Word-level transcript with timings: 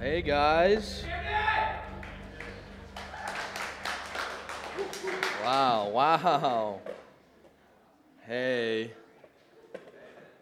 Hey 0.00 0.22
guys. 0.22 1.02
Wow, 5.42 5.88
wow. 5.88 6.78
Hey. 8.24 8.92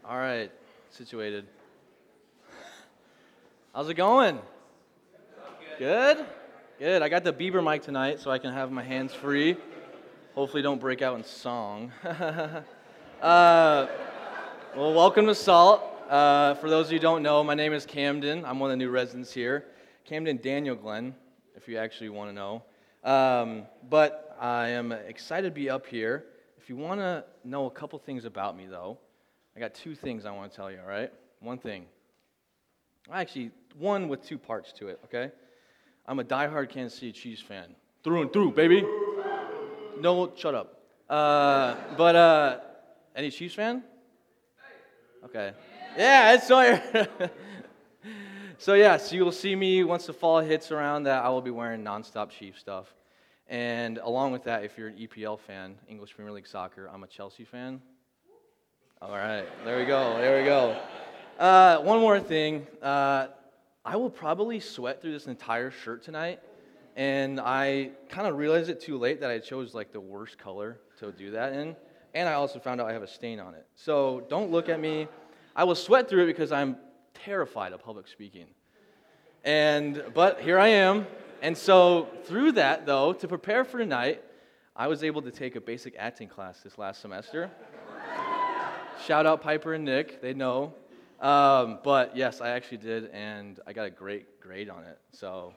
All 0.05 0.19
right, 0.19 0.53
situated. 0.91 1.47
How's 3.75 3.89
it 3.89 3.95
going? 3.95 4.41
Good? 5.79 6.27
Good. 6.79 7.01
I 7.01 7.09
got 7.09 7.25
the 7.25 7.33
Bieber 7.33 7.65
mic 7.65 7.83
tonight 7.83 8.21
so 8.21 8.31
I 8.31 8.37
can 8.37 8.53
have 8.53 8.71
my 8.71 8.83
hands 8.83 9.15
free. 9.15 9.57
Hopefully, 10.35 10.63
don't 10.63 10.81
break 10.83 11.01
out 11.01 11.17
in 11.17 11.25
song. 11.25 11.93
uh, 12.05 12.63
well, 13.23 14.93
welcome 14.93 15.25
to 15.25 15.35
Salt. 15.35 15.96
Uh, 16.09 16.55
for 16.55 16.71
those 16.71 16.87
of 16.87 16.93
you 16.93 16.99
who 16.99 17.03
don't 17.03 17.23
know, 17.25 17.43
my 17.43 17.55
name 17.55 17.73
is 17.73 17.85
Camden. 17.85 18.45
I'm 18.45 18.61
one 18.61 18.71
of 18.71 18.79
the 18.79 18.85
new 18.85 18.91
residents 18.91 19.33
here. 19.33 19.65
Camden 20.05 20.37
Daniel 20.37 20.77
Glenn, 20.77 21.17
if 21.57 21.67
you 21.67 21.79
actually 21.79 22.11
want 22.11 22.31
to 22.31 22.33
know. 22.33 22.63
Um, 23.03 23.65
but 23.91 24.37
I 24.41 24.69
am 24.69 24.93
excited 24.93 25.49
to 25.49 25.51
be 25.55 25.69
up 25.69 25.85
here. 25.85 26.27
If 26.59 26.69
you 26.69 26.77
want 26.77 27.01
to 27.01 27.25
know 27.43 27.67
a 27.67 27.71
couple 27.71 27.99
things 27.99 28.25
about 28.25 28.57
me, 28.57 28.67
though, 28.67 28.99
I 29.57 29.61
got 29.61 29.75
two 29.75 29.97
things 29.97 30.25
I 30.27 30.31
want 30.31 30.53
to 30.53 30.57
tell 30.57 30.71
you, 30.71 30.79
all 30.81 30.89
right? 30.89 31.13
One 31.41 31.59
thing. 31.59 31.87
Actually, 33.13 33.51
one 33.77 34.07
with 34.07 34.25
two 34.25 34.39
parts 34.39 34.73
to 34.75 34.87
it, 34.87 35.01
okay? 35.07 35.33
I'm 36.07 36.21
a 36.21 36.25
diehard 36.25 36.69
Kansas 36.69 36.97
City 36.97 37.11
Chiefs 37.11 37.43
fan. 37.43 37.75
Through 38.05 38.23
and 38.23 38.33
through, 38.33 38.53
baby. 38.53 38.85
No, 40.01 40.33
shut 40.37 40.55
up. 40.55 40.83
Uh, 41.11 41.75
but, 41.97 42.15
uh, 42.15 42.59
any 43.17 43.33
Chiefs 43.33 43.57
fan? 43.57 43.83
Okay. 45.25 45.53
Yeah, 45.97 46.35
it's 46.35 46.47
Sawyer. 46.47 47.09
so 48.59 48.75
yes, 48.75 49.13
you'll 49.13 49.33
see 49.33 49.57
me 49.57 49.83
once 49.83 50.05
the 50.05 50.13
fall 50.13 50.41
hits 50.41 50.71
around 50.71 51.05
that 51.05 51.25
I 51.25 51.31
will 51.31 51.41
be 51.41 51.51
wearing 51.51 51.83
nonstop 51.83 52.29
Chief 52.31 52.59
stuff. 52.59 52.93
And 53.49 53.97
along 53.99 54.33
with 54.33 54.45
that, 54.45 54.63
if 54.63 54.77
you're 54.77 54.89
an 54.89 54.97
EPL 54.97 55.39
fan, 55.41 55.77
English 55.89 56.15
Premier 56.15 56.33
League 56.33 56.47
Soccer, 56.47 56.91
I'm 56.93 57.03
a 57.03 57.07
Chelsea 57.07 57.45
fan. 57.45 57.81
All 59.01 59.13
right, 59.13 59.47
there 59.65 59.79
we 59.79 59.87
go, 59.87 60.19
there 60.19 60.39
we 60.39 60.45
go. 60.45 60.79
Uh, 61.39 61.79
one 61.79 62.01
more 62.01 62.21
thing. 62.21 62.67
Uh, 62.83 63.29
I 63.83 63.97
will 63.97 64.11
probably 64.11 64.61
sweat 64.61 65.01
through 65.01 65.13
this 65.13 65.27
entire 65.27 65.71
shirt 65.71 66.03
tonight. 66.03 66.41
And 66.95 67.41
I 67.41 67.91
kind 68.11 68.27
of 68.27 68.37
realized 68.37 68.69
it 68.69 68.81
too 68.81 68.99
late 68.99 69.21
that 69.21 69.31
I 69.31 69.39
chose 69.39 69.75
like 69.75 69.93
the 69.93 70.01
worst 70.01 70.37
color 70.37 70.79
to 70.99 71.13
do 71.13 71.31
that 71.31 71.55
in. 71.55 71.75
And 72.13 72.29
I 72.29 72.35
also 72.35 72.59
found 72.59 72.81
out 72.83 72.89
I 72.89 72.93
have 72.93 73.03
a 73.03 73.09
stain 73.09 73.41
on 73.41 73.55
it. 73.55 73.67
So 73.77 74.27
don't 74.29 74.51
look 74.51 74.69
at 74.69 74.79
me. 74.81 75.09
I 75.59 75.65
will 75.65 75.75
sweat 75.75 76.07
through 76.07 76.25
it 76.25 76.27
because 76.27 76.53
I'm 76.53 76.77
terrified 77.15 77.73
of 77.73 77.83
public 77.83 78.09
speaking. 78.09 78.45
And 79.43 80.05
but 80.13 80.43
here 80.43 80.59
I 80.59 80.69
am. 80.69 81.07
And 81.41 81.57
so 81.57 82.09
through 82.25 82.53
that 82.53 82.85
though, 82.85 83.15
to 83.15 83.27
prepare 83.27 83.65
for 83.65 83.79
tonight, 83.79 84.23
I 84.77 84.87
was 84.87 85.03
able 85.03 85.23
to 85.23 85.31
take 85.31 85.57
a 85.57 85.61
basic 85.63 85.95
acting 85.99 86.29
class 86.29 86.61
this 86.61 86.77
last 86.77 87.01
semester. 87.01 87.51
Shout 89.07 89.25
out 89.25 89.41
Piper 89.41 89.73
and 89.73 89.87
Nick, 89.87 90.21
they 90.21 90.35
know. 90.35 90.75
Um, 91.21 91.79
but 91.83 92.15
yes, 92.15 92.43
I 92.43 92.51
actually 92.51 92.79
did, 92.79 93.07
and 93.07 93.59
I 93.67 93.73
got 93.73 93.87
a 93.87 93.91
great 93.91 94.39
grade 94.41 94.69
on 94.69 94.85
it. 94.85 94.99
So 95.13 95.55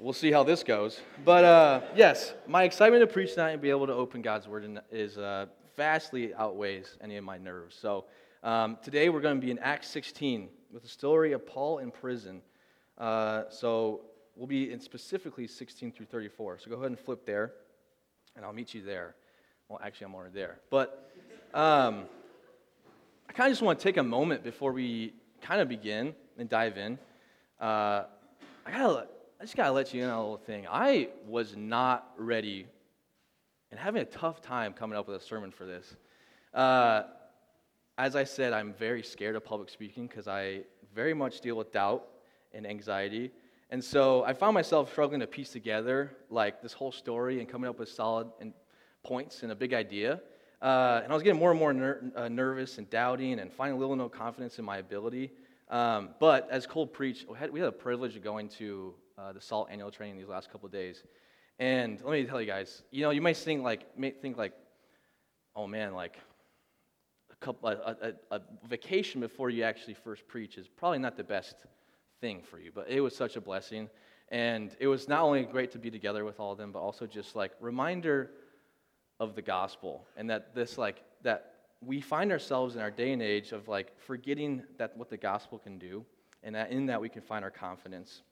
we'll 0.00 0.12
see 0.12 0.32
how 0.32 0.42
this 0.42 0.64
goes. 0.64 1.00
But 1.24 1.44
uh, 1.44 1.80
yes, 1.94 2.34
my 2.48 2.64
excitement 2.64 3.02
to 3.02 3.06
preach 3.06 3.34
tonight 3.34 3.50
and 3.50 3.62
be 3.62 3.70
able 3.70 3.86
to 3.86 3.94
open 3.94 4.22
God's 4.22 4.48
word 4.48 4.80
is 4.90 5.18
uh, 5.18 5.46
vastly 5.76 6.34
outweighs 6.34 6.98
any 7.00 7.16
of 7.16 7.22
my 7.22 7.38
nerves. 7.38 7.76
So 7.80 8.06
um, 8.42 8.78
today 8.82 9.10
we're 9.10 9.20
going 9.20 9.38
to 9.38 9.44
be 9.44 9.50
in 9.50 9.58
Acts 9.58 9.88
16 9.88 10.48
with 10.72 10.82
the 10.82 10.88
story 10.88 11.32
of 11.32 11.46
Paul 11.46 11.78
in 11.78 11.90
prison. 11.90 12.40
Uh, 12.96 13.42
so 13.50 14.00
we'll 14.34 14.46
be 14.46 14.72
in 14.72 14.80
specifically 14.80 15.46
16 15.46 15.92
through 15.92 16.06
34. 16.06 16.58
So 16.58 16.70
go 16.70 16.76
ahead 16.76 16.86
and 16.86 16.98
flip 16.98 17.26
there, 17.26 17.52
and 18.36 18.44
I'll 18.44 18.52
meet 18.52 18.72
you 18.72 18.82
there. 18.82 19.14
Well, 19.68 19.78
actually, 19.82 20.06
I'm 20.06 20.14
already 20.14 20.34
there. 20.34 20.58
But 20.70 21.12
um, 21.52 22.04
I 23.28 23.32
kind 23.32 23.48
of 23.48 23.52
just 23.52 23.62
want 23.62 23.78
to 23.78 23.82
take 23.82 23.98
a 23.98 24.02
moment 24.02 24.42
before 24.42 24.72
we 24.72 25.12
kind 25.42 25.60
of 25.60 25.68
begin 25.68 26.14
and 26.38 26.48
dive 26.48 26.78
in. 26.78 26.98
Uh, 27.60 28.04
I 28.64 28.70
gotta, 28.70 29.06
I 29.38 29.44
just 29.44 29.56
gotta 29.56 29.72
let 29.72 29.92
you 29.92 30.02
in 30.02 30.08
on 30.08 30.16
a 30.16 30.20
little 30.22 30.38
thing. 30.38 30.66
I 30.70 31.08
was 31.26 31.56
not 31.56 32.10
ready 32.16 32.66
and 33.70 33.78
having 33.78 34.02
a 34.02 34.06
tough 34.06 34.40
time 34.40 34.72
coming 34.72 34.98
up 34.98 35.06
with 35.06 35.20
a 35.20 35.24
sermon 35.24 35.50
for 35.50 35.66
this. 35.66 35.94
Uh, 36.54 37.02
as 38.00 38.16
I 38.16 38.24
said, 38.24 38.54
I'm 38.54 38.72
very 38.72 39.02
scared 39.02 39.36
of 39.36 39.44
public 39.44 39.68
speaking 39.68 40.06
because 40.06 40.26
I 40.26 40.62
very 40.94 41.12
much 41.12 41.42
deal 41.42 41.54
with 41.54 41.70
doubt 41.70 42.08
and 42.54 42.66
anxiety. 42.66 43.30
And 43.68 43.84
so 43.84 44.24
I 44.24 44.32
found 44.32 44.54
myself 44.54 44.90
struggling 44.90 45.20
to 45.20 45.26
piece 45.26 45.50
together 45.50 46.10
like 46.30 46.62
this 46.62 46.72
whole 46.72 46.92
story 46.92 47.40
and 47.40 47.48
coming 47.48 47.68
up 47.68 47.78
with 47.78 47.90
solid 47.90 48.28
and 48.40 48.54
points 49.04 49.42
and 49.42 49.52
a 49.52 49.54
big 49.54 49.74
idea. 49.74 50.18
Uh, 50.62 51.02
and 51.04 51.12
I 51.12 51.14
was 51.14 51.22
getting 51.22 51.38
more 51.38 51.50
and 51.50 51.60
more 51.60 51.74
ner- 51.74 52.10
uh, 52.16 52.28
nervous 52.28 52.78
and 52.78 52.88
doubting 52.88 53.38
and 53.38 53.52
finding 53.52 53.78
little 53.78 53.96
no 53.96 54.08
confidence 54.08 54.58
in 54.58 54.64
my 54.64 54.78
ability. 54.78 55.32
Um, 55.68 56.08
but 56.18 56.48
as 56.50 56.66
Cole 56.66 56.86
preached, 56.86 57.28
we 57.28 57.36
had, 57.36 57.50
we 57.50 57.60
had 57.60 57.66
the 57.66 57.72
privilege 57.72 58.16
of 58.16 58.24
going 58.24 58.48
to 58.60 58.94
uh, 59.18 59.34
the 59.34 59.42
SALT 59.42 59.68
annual 59.70 59.90
training 59.90 60.16
these 60.16 60.28
last 60.28 60.50
couple 60.50 60.64
of 60.64 60.72
days. 60.72 61.02
And 61.58 62.00
let 62.02 62.12
me 62.12 62.24
tell 62.24 62.40
you 62.40 62.46
guys, 62.46 62.82
you 62.90 63.02
know, 63.02 63.10
you 63.10 63.20
might 63.20 63.36
think 63.36 63.62
like, 63.62 63.98
may 63.98 64.10
think 64.10 64.38
like, 64.38 64.54
oh 65.54 65.66
man, 65.66 65.92
like 65.92 66.16
couple, 67.40 67.68
a, 67.68 67.96
a, 68.30 68.36
a 68.36 68.40
vacation 68.68 69.20
before 69.20 69.50
you 69.50 69.62
actually 69.62 69.94
first 69.94 70.26
preach 70.28 70.58
is 70.58 70.68
probably 70.68 70.98
not 70.98 71.16
the 71.16 71.24
best 71.24 71.56
thing 72.20 72.42
for 72.42 72.58
you, 72.58 72.70
but 72.74 72.88
it 72.88 73.00
was 73.00 73.16
such 73.16 73.36
a 73.36 73.40
blessing. 73.40 73.88
And 74.28 74.76
it 74.78 74.86
was 74.86 75.08
not 75.08 75.22
only 75.22 75.42
great 75.42 75.72
to 75.72 75.78
be 75.78 75.90
together 75.90 76.24
with 76.24 76.38
all 76.38 76.52
of 76.52 76.58
them, 76.58 76.70
but 76.70 76.80
also 76.80 77.06
just 77.06 77.34
like 77.34 77.52
reminder 77.60 78.30
of 79.20 79.34
the 79.34 79.42
gospel 79.42 80.06
and 80.16 80.28
that 80.30 80.54
this 80.54 80.78
like 80.78 81.02
that 81.22 81.52
we 81.82 82.00
find 82.00 82.32
ourselves 82.32 82.74
in 82.74 82.82
our 82.82 82.90
day 82.90 83.12
and 83.12 83.22
age 83.22 83.52
of 83.52 83.68
like 83.68 83.92
forgetting 83.98 84.62
that 84.78 84.96
what 84.96 85.10
the 85.10 85.16
gospel 85.16 85.58
can 85.58 85.78
do 85.78 86.04
and 86.42 86.54
that 86.54 86.72
in 86.72 86.86
that 86.86 87.00
we 87.00 87.08
can 87.08 87.20
find 87.20 87.44
our 87.44 87.50
confidence 87.50 88.22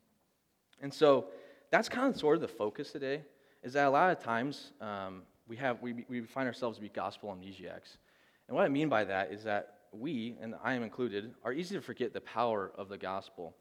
and 0.80 0.92
so 0.92 1.26
that's 1.70 1.88
kind 1.88 2.12
of 2.12 2.19
sort 2.19 2.36
of 2.36 2.40
the 2.40 2.48
focus 2.48 2.90
today 2.90 3.22
is 3.62 3.75
that 3.75 3.86
a 3.86 3.90
lot 3.90 4.10
of 4.10 4.22
times 4.22 4.72
um, 4.80 5.22
we 5.46 5.56
have 5.56 5.80
we, 5.82 6.06
we 6.08 6.22
find 6.22 6.48
ourselves 6.48 6.78
to 6.78 6.82
be 6.82 6.88
gospel 6.88 7.28
amnesiacs 7.28 7.98
and 8.48 8.56
what 8.56 8.64
I 8.64 8.69
mean 8.69 8.88
by 8.88 9.04
that 9.04 9.32
is 9.32 9.44
that 9.44 9.75
we, 9.92 10.36
and 10.41 10.54
I 10.64 10.75
am 10.75 10.82
included, 10.82 11.34
are 11.44 11.53
easy 11.53 11.75
to 11.75 11.82
forget 11.82 12.12
the 12.12 12.20
power 12.20 12.72
of 12.76 12.88
the 12.88 12.98
gospel. 12.98 13.54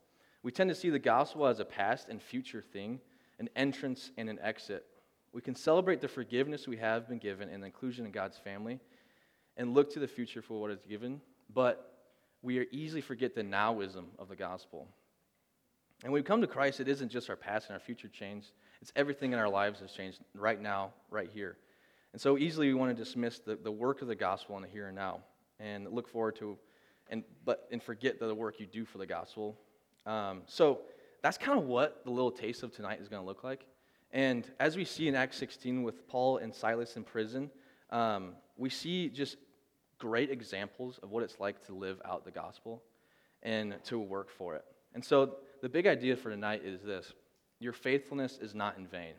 We 0.44 0.52
tend 0.52 0.70
to 0.70 0.76
see 0.76 0.90
the 0.90 1.00
gospel 1.00 1.46
as 1.46 1.60
a 1.60 1.66
past 1.66 2.08
and 2.10 2.22
future 2.22 2.62
thing, 2.62 3.00
an 3.40 3.50
entrance 3.56 4.12
and 4.18 4.30
an 4.30 4.40
exit. 4.42 4.86
We 5.34 5.42
can 5.42 5.56
celebrate 5.56 6.02
the 6.02 6.08
forgiveness 6.08 6.68
we 6.68 6.78
have 6.78 7.08
been 7.08 7.18
given 7.18 7.50
and 7.50 7.62
the 7.62 7.68
inclusion 7.68 8.06
in 8.06 8.12
God's 8.12 8.38
family 8.38 8.80
and 9.58 9.74
look 9.74 9.92
to 9.94 10.00
the 10.00 10.08
future 10.08 10.42
for 10.42 10.60
what 10.60 10.72
is 10.72 10.80
given, 10.88 11.22
but 11.54 11.94
we 12.42 12.66
easily 12.72 13.02
forget 13.02 13.36
the 13.36 13.44
nowism 13.44 14.06
of 14.20 14.30
the 14.30 14.36
gospel. 14.36 14.88
And 16.04 16.14
when 16.14 16.22
we 16.22 16.26
come 16.26 16.42
to 16.42 16.48
Christ, 16.48 16.80
it 16.80 16.88
isn't 16.88 17.10
just 17.10 17.30
our 17.30 17.36
past 17.36 17.68
and 17.68 17.74
our 17.74 17.80
future 17.80 18.08
changed, 18.08 18.52
it's 18.82 18.92
everything 18.96 19.34
in 19.34 19.40
our 19.40 19.50
lives 19.50 19.80
has 19.80 19.92
changed 19.92 20.20
right 20.36 20.62
now, 20.62 20.94
right 21.10 21.30
here. 21.34 21.58
And 22.18 22.22
so 22.24 22.36
easily 22.36 22.70
we 22.70 22.74
want 22.74 22.98
to 22.98 23.04
dismiss 23.04 23.38
the, 23.38 23.56
the 23.58 23.72
work 23.72 24.02
of 24.02 24.08
the 24.08 24.16
gospel 24.16 24.56
in 24.56 24.64
the 24.64 24.68
here 24.68 24.88
and 24.88 24.96
now 24.96 25.20
and 25.60 25.88
look 25.92 26.08
forward 26.08 26.36
to, 26.38 26.58
and, 27.12 27.24
but, 27.46 27.68
and 27.72 27.80
forget 27.80 28.20
the 28.20 28.34
work 28.34 28.60
you 28.60 28.66
do 28.66 28.86
for 28.86 28.98
the 28.98 29.06
gospel. 29.06 29.56
Um, 30.08 30.42
so 30.48 30.80
that's 31.22 31.38
kind 31.38 31.60
of 31.60 31.66
what 31.66 32.04
the 32.06 32.10
little 32.10 32.32
taste 32.32 32.64
of 32.64 32.76
tonight 32.76 33.00
is 33.00 33.08
going 33.08 33.22
to 33.22 33.28
look 33.28 33.44
like. 33.44 33.68
And 34.12 34.52
as 34.60 34.76
we 34.76 34.84
see 34.84 35.08
in 35.08 35.14
Acts 35.14 35.38
16 35.38 35.84
with 35.84 36.08
Paul 36.08 36.38
and 36.38 36.52
Silas 36.52 36.98
in 36.98 37.04
prison, 37.04 37.52
um, 37.92 38.34
we 38.58 38.72
see 38.72 39.10
just 39.10 39.38
great 40.00 40.32
examples 40.32 41.00
of 41.04 41.12
what 41.12 41.22
it's 41.22 41.40
like 41.40 41.64
to 41.68 41.76
live 41.76 42.02
out 42.04 42.26
the 42.26 42.32
gospel 42.32 42.82
and 43.44 43.76
to 43.84 44.00
work 44.00 44.32
for 44.32 44.56
it. 44.56 44.66
And 44.96 45.06
so 45.06 45.36
the 45.62 45.70
big 45.70 45.86
idea 45.86 46.18
for 46.18 46.32
tonight 46.32 46.64
is 46.66 46.82
this 46.82 47.14
your 47.60 47.74
faithfulness 47.74 48.40
is 48.42 48.56
not 48.56 48.76
in 48.80 48.88
vain. 48.88 49.14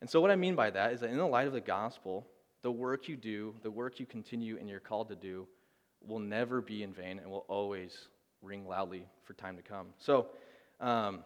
And 0.00 0.10
so, 0.10 0.20
what 0.20 0.30
I 0.30 0.36
mean 0.36 0.54
by 0.54 0.70
that 0.70 0.92
is 0.92 1.00
that 1.00 1.10
in 1.10 1.16
the 1.16 1.26
light 1.26 1.46
of 1.46 1.52
the 1.52 1.60
gospel, 1.60 2.26
the 2.62 2.70
work 2.70 3.08
you 3.08 3.16
do, 3.16 3.54
the 3.62 3.70
work 3.70 3.98
you 3.98 4.06
continue 4.06 4.58
and 4.58 4.68
you're 4.68 4.80
called 4.80 5.08
to 5.08 5.16
do, 5.16 5.46
will 6.06 6.18
never 6.18 6.60
be 6.60 6.82
in 6.82 6.92
vain 6.92 7.18
and 7.18 7.30
will 7.30 7.46
always 7.48 8.08
ring 8.42 8.66
loudly 8.68 9.06
for 9.24 9.32
time 9.34 9.56
to 9.56 9.62
come. 9.62 9.88
So, 9.98 10.26
um, 10.80 11.20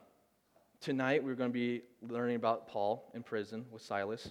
tonight 0.81 1.23
we're 1.23 1.35
going 1.35 1.51
to 1.51 1.55
be 1.55 1.83
learning 2.09 2.37
about 2.37 2.69
Paul 2.69 3.11
in 3.15 3.23
prison 3.23 3.67
with 3.71 3.83
Silas. 3.83 4.31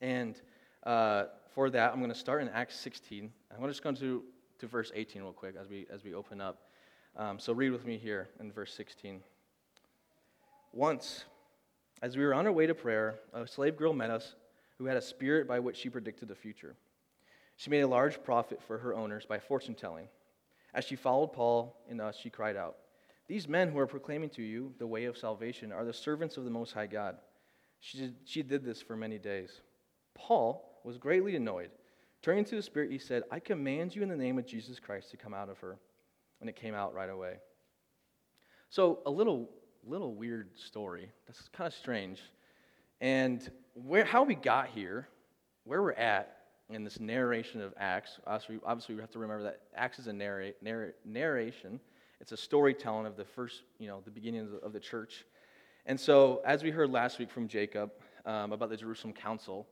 And 0.00 0.40
uh, 0.84 1.24
for 1.54 1.70
that, 1.70 1.92
I'm 1.92 1.98
going 1.98 2.10
to 2.10 2.18
start 2.18 2.42
in 2.42 2.48
Acts 2.48 2.78
16. 2.80 3.30
I'm 3.56 3.68
just 3.68 3.82
going 3.82 3.96
to 3.96 4.24
to 4.60 4.66
verse 4.66 4.92
18 4.94 5.22
real 5.22 5.32
quick 5.32 5.54
as 5.60 5.68
we 5.68 5.86
as 5.90 6.04
we 6.04 6.14
open 6.14 6.40
up. 6.40 6.68
Um, 7.16 7.38
so 7.38 7.52
read 7.52 7.70
with 7.70 7.84
me 7.84 7.98
here 7.98 8.28
in 8.38 8.52
verse 8.52 8.72
16. 8.74 9.20
Once 10.72 11.24
as 12.02 12.16
we 12.16 12.24
were 12.24 12.34
on 12.34 12.46
our 12.46 12.52
way 12.52 12.66
to 12.66 12.74
prayer, 12.74 13.20
a 13.32 13.46
slave 13.46 13.76
girl 13.76 13.92
met 13.92 14.10
us 14.10 14.34
who 14.78 14.86
had 14.86 14.96
a 14.96 15.02
spirit 15.02 15.46
by 15.46 15.58
which 15.58 15.76
she 15.76 15.90
predicted 15.90 16.28
the 16.28 16.34
future. 16.34 16.74
She 17.56 17.68
made 17.70 17.82
a 17.82 17.88
large 17.88 18.22
profit 18.22 18.60
for 18.66 18.78
her 18.78 18.94
owners 18.94 19.26
by 19.26 19.38
fortune 19.38 19.74
telling. 19.74 20.08
As 20.72 20.84
she 20.84 20.96
followed 20.96 21.32
Paul 21.32 21.76
and 21.90 22.00
us, 22.00 22.16
she 22.16 22.30
cried 22.30 22.56
out, 22.56 22.76
These 23.26 23.48
men 23.48 23.70
who 23.70 23.78
are 23.78 23.86
proclaiming 23.86 24.30
to 24.30 24.42
you 24.42 24.72
the 24.78 24.86
way 24.86 25.04
of 25.04 25.18
salvation 25.18 25.72
are 25.72 25.84
the 25.84 25.92
servants 25.92 26.38
of 26.38 26.44
the 26.44 26.50
Most 26.50 26.72
High 26.72 26.86
God. 26.86 27.16
She 27.80 27.98
did, 27.98 28.14
she 28.24 28.42
did 28.42 28.64
this 28.64 28.80
for 28.80 28.96
many 28.96 29.18
days. 29.18 29.60
Paul 30.14 30.80
was 30.84 30.96
greatly 30.96 31.36
annoyed. 31.36 31.70
Turning 32.22 32.44
to 32.46 32.56
the 32.56 32.62
Spirit, 32.62 32.90
he 32.90 32.98
said, 32.98 33.24
I 33.30 33.40
command 33.40 33.94
you 33.94 34.02
in 34.02 34.08
the 34.08 34.16
name 34.16 34.38
of 34.38 34.46
Jesus 34.46 34.78
Christ 34.78 35.10
to 35.10 35.16
come 35.16 35.34
out 35.34 35.48
of 35.48 35.58
her. 35.58 35.78
And 36.40 36.48
it 36.48 36.56
came 36.56 36.74
out 36.74 36.94
right 36.94 37.10
away. 37.10 37.36
So, 38.70 39.00
a 39.04 39.10
little, 39.10 39.50
little 39.86 40.14
weird 40.14 40.58
story. 40.58 41.10
That's 41.26 41.48
kind 41.48 41.66
of 41.66 41.74
strange. 41.74 42.20
And 43.00 43.50
where, 43.74 44.04
how 44.04 44.24
we 44.24 44.34
got 44.34 44.68
here, 44.68 45.08
where 45.64 45.82
we're 45.82 45.92
at 45.92 46.36
in 46.68 46.84
this 46.84 47.00
narration 47.00 47.60
of 47.60 47.74
Acts, 47.78 48.18
obviously, 48.26 48.58
obviously 48.64 48.94
we 48.94 49.00
have 49.00 49.10
to 49.10 49.18
remember 49.18 49.44
that 49.44 49.60
Acts 49.74 49.98
is 49.98 50.06
a 50.06 50.12
narrate, 50.12 50.56
narrate, 50.62 50.96
narration. 51.04 51.80
It's 52.20 52.32
a 52.32 52.36
storytelling 52.36 53.06
of 53.06 53.16
the 53.16 53.24
first, 53.24 53.62
you 53.78 53.88
know, 53.88 54.02
the 54.04 54.10
beginning 54.10 54.40
of 54.40 54.50
the, 54.50 54.58
of 54.58 54.72
the 54.72 54.80
church. 54.80 55.24
And 55.86 55.98
so, 55.98 56.42
as 56.44 56.62
we 56.62 56.70
heard 56.70 56.90
last 56.90 57.18
week 57.18 57.30
from 57.30 57.48
Jacob 57.48 57.90
um, 58.26 58.52
about 58.52 58.68
the 58.68 58.76
Jerusalem 58.76 59.14
Council, 59.14 59.66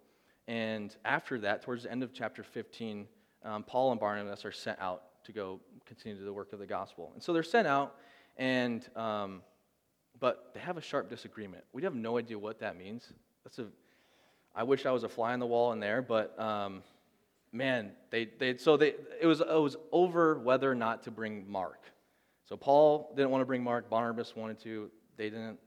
and 0.46 0.96
after 1.04 1.38
that, 1.40 1.62
towards 1.62 1.82
the 1.82 1.92
end 1.92 2.02
of 2.02 2.14
chapter 2.14 2.42
15, 2.42 3.06
um, 3.44 3.62
Paul 3.62 3.92
and 3.92 4.00
Barnabas 4.00 4.46
are 4.46 4.52
sent 4.52 4.80
out 4.80 5.02
to 5.24 5.32
go 5.32 5.60
continue 5.84 6.24
the 6.24 6.32
work 6.32 6.54
of 6.54 6.58
the 6.58 6.66
gospel. 6.66 7.10
And 7.12 7.22
so 7.22 7.34
they're 7.34 7.42
sent 7.42 7.66
out, 7.66 7.96
and 8.38 8.88
um, 8.96 9.42
but 10.20 10.50
they 10.54 10.60
have 10.60 10.76
a 10.76 10.80
sharp 10.80 11.08
disagreement. 11.08 11.64
We 11.72 11.82
have 11.82 11.94
no 11.94 12.18
idea 12.18 12.38
what 12.38 12.60
that 12.60 12.76
means. 12.76 13.12
That's 13.44 13.58
a. 13.58 13.66
I 14.54 14.62
wish 14.62 14.86
I 14.86 14.90
was 14.90 15.04
a 15.04 15.08
fly 15.08 15.32
on 15.32 15.38
the 15.38 15.46
wall 15.46 15.72
in 15.72 15.80
there, 15.80 16.02
but 16.02 16.38
um, 16.40 16.82
man, 17.52 17.92
they, 18.10 18.28
they 18.38 18.56
so 18.56 18.76
they 18.76 18.94
it 19.20 19.26
was 19.26 19.40
it 19.40 19.46
was 19.46 19.76
over 19.92 20.38
whether 20.38 20.70
or 20.70 20.74
not 20.74 21.04
to 21.04 21.10
bring 21.10 21.48
Mark. 21.48 21.84
So 22.44 22.56
Paul 22.56 23.12
didn't 23.14 23.30
want 23.30 23.42
to 23.42 23.46
bring 23.46 23.62
Mark. 23.62 23.90
Barnabas 23.90 24.34
wanted 24.34 24.58
to. 24.60 24.90
They 25.16 25.30
didn't. 25.30 25.58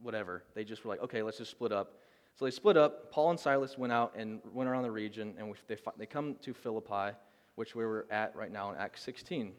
Whatever. 0.00 0.44
They 0.54 0.64
just 0.64 0.84
were 0.84 0.90
like, 0.90 1.02
okay, 1.02 1.22
let's 1.22 1.38
just 1.38 1.50
split 1.50 1.72
up. 1.72 1.98
So 2.34 2.44
they 2.44 2.50
split 2.50 2.76
up. 2.76 3.12
Paul 3.12 3.30
and 3.30 3.38
Silas 3.38 3.76
went 3.76 3.92
out 3.92 4.14
and 4.16 4.40
went 4.52 4.68
around 4.68 4.82
the 4.82 4.90
region, 4.90 5.34
and 5.38 5.54
they, 5.68 5.76
they 5.98 6.06
come 6.06 6.36
to 6.42 6.54
Philippi, 6.54 7.16
which 7.56 7.74
we 7.74 7.84
were 7.84 8.06
at 8.10 8.34
right 8.34 8.50
now 8.50 8.70
in 8.70 8.78
Acts 8.78 9.02
16. 9.02 9.52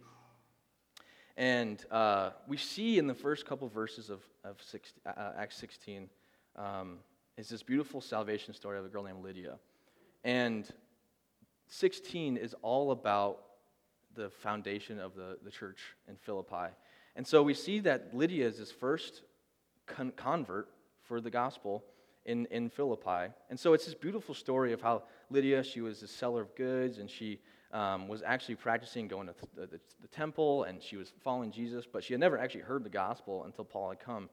And 1.35 1.83
uh, 1.89 2.31
we 2.47 2.57
see 2.57 2.99
in 2.99 3.07
the 3.07 3.13
first 3.13 3.45
couple 3.45 3.67
verses 3.67 4.09
of, 4.09 4.21
of 4.43 4.61
six, 4.61 4.93
uh, 5.05 5.31
Acts 5.37 5.57
16 5.57 6.09
um, 6.55 6.99
is 7.37 7.49
this 7.49 7.63
beautiful 7.63 8.01
salvation 8.01 8.53
story 8.53 8.77
of 8.77 8.85
a 8.85 8.87
girl 8.87 9.03
named 9.03 9.23
Lydia. 9.23 9.57
And 10.23 10.71
16 11.67 12.37
is 12.37 12.53
all 12.61 12.91
about 12.91 13.39
the 14.15 14.29
foundation 14.29 14.99
of 14.99 15.15
the, 15.15 15.37
the 15.43 15.49
church 15.49 15.79
in 16.07 16.15
Philippi. 16.17 16.71
And 17.15 17.25
so 17.25 17.41
we 17.41 17.55
see 17.55 17.79
that 17.79 18.13
Lydia 18.13 18.47
is 18.47 18.59
this 18.59 18.71
first 18.71 19.23
con- 19.87 20.13
convert 20.15 20.69
for 21.01 21.19
the 21.19 21.31
gospel 21.31 21.83
in, 22.25 22.45
in 22.47 22.69
Philippi. 22.69 23.33
And 23.49 23.59
so 23.59 23.73
it's 23.73 23.85
this 23.85 23.95
beautiful 23.95 24.35
story 24.35 24.71
of 24.71 24.81
how 24.81 25.03
Lydia, 25.31 25.63
she 25.63 25.81
was 25.81 26.03
a 26.03 26.07
seller 26.07 26.41
of 26.41 26.55
goods, 26.55 26.99
and 26.99 27.09
she 27.09 27.39
um, 27.73 28.07
was 28.07 28.21
actually 28.21 28.55
practicing 28.55 29.07
going 29.07 29.27
to 29.27 29.33
the, 29.55 29.65
the, 29.65 29.79
the, 30.01 30.07
temple, 30.07 30.63
and 30.63 30.81
she 30.81 30.95
was 30.95 31.11
following 31.23 31.51
Jesus, 31.51 31.85
but 31.91 32.03
she 32.03 32.13
had 32.13 32.19
never 32.19 32.37
actually 32.37 32.61
heard 32.61 32.83
the 32.83 32.89
gospel 32.89 33.43
until 33.45 33.65
Paul 33.65 33.89
had 33.89 33.99
come, 33.99 34.29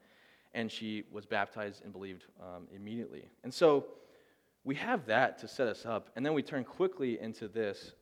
and 0.52 0.70
she 0.70 1.04
was 1.10 1.24
baptized 1.24 1.82
and 1.82 1.92
believed 1.92 2.24
um, 2.40 2.68
immediately. 2.74 3.30
And 3.42 3.52
so 3.52 3.86
we 4.62 4.74
have 4.74 5.06
that 5.06 5.38
to 5.38 5.48
set 5.48 5.68
us 5.68 5.86
up, 5.86 6.10
and 6.16 6.24
then 6.24 6.34
we 6.34 6.42
turn 6.42 6.64
quickly 6.64 7.18
into 7.18 7.48
this 7.48 7.92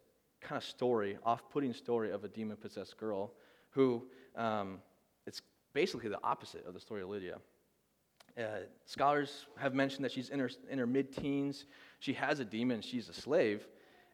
kind 0.40 0.56
of 0.56 0.64
story, 0.64 1.18
off-putting 1.24 1.72
story 1.72 2.10
of 2.10 2.24
a 2.24 2.28
demon-possessed 2.28 2.96
girl 2.98 3.32
who 3.70 4.04
um, 4.34 4.78
it's 5.26 5.40
basically 5.72 6.08
the 6.08 6.18
opposite 6.24 6.66
of 6.66 6.74
the 6.74 6.80
story 6.80 7.02
of 7.02 7.08
Lydia. 7.08 7.38
Uh, 8.36 8.60
scholars 8.86 9.46
have 9.56 9.74
mentioned 9.74 10.04
that 10.04 10.12
she's 10.12 10.30
in 10.30 10.38
her, 10.38 10.50
in 10.70 10.78
her 10.78 10.86
mid 10.86 11.14
teens. 11.14 11.66
She 11.98 12.12
has 12.12 12.40
a 12.40 12.44
demon, 12.44 12.80
she's 12.80 13.08
a 13.08 13.12
slave, 13.12 13.66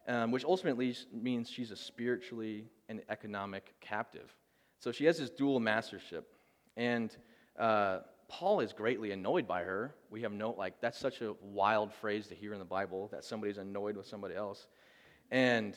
um, 0.07 0.31
which 0.31 0.45
ultimately 0.45 0.95
means 1.11 1.49
she's 1.49 1.71
a 1.71 1.75
spiritually 1.75 2.65
and 2.89 3.01
economic 3.09 3.73
captive. 3.81 4.33
So 4.79 4.91
she 4.91 5.05
has 5.05 5.17
this 5.17 5.29
dual 5.29 5.59
mastership. 5.59 6.31
And 6.77 7.15
uh, 7.57 7.99
Paul 8.27 8.59
is 8.59 8.73
greatly 8.73 9.11
annoyed 9.11 9.47
by 9.47 9.63
her. 9.63 9.95
We 10.09 10.21
have 10.21 10.31
no, 10.31 10.51
like, 10.51 10.81
that's 10.81 10.97
such 10.97 11.21
a 11.21 11.33
wild 11.41 11.93
phrase 11.93 12.27
to 12.27 12.35
hear 12.35 12.53
in 12.53 12.59
the 12.59 12.65
Bible 12.65 13.09
that 13.11 13.23
somebody's 13.23 13.57
annoyed 13.57 13.97
with 13.97 14.05
somebody 14.05 14.35
else. 14.35 14.67
And, 15.31 15.75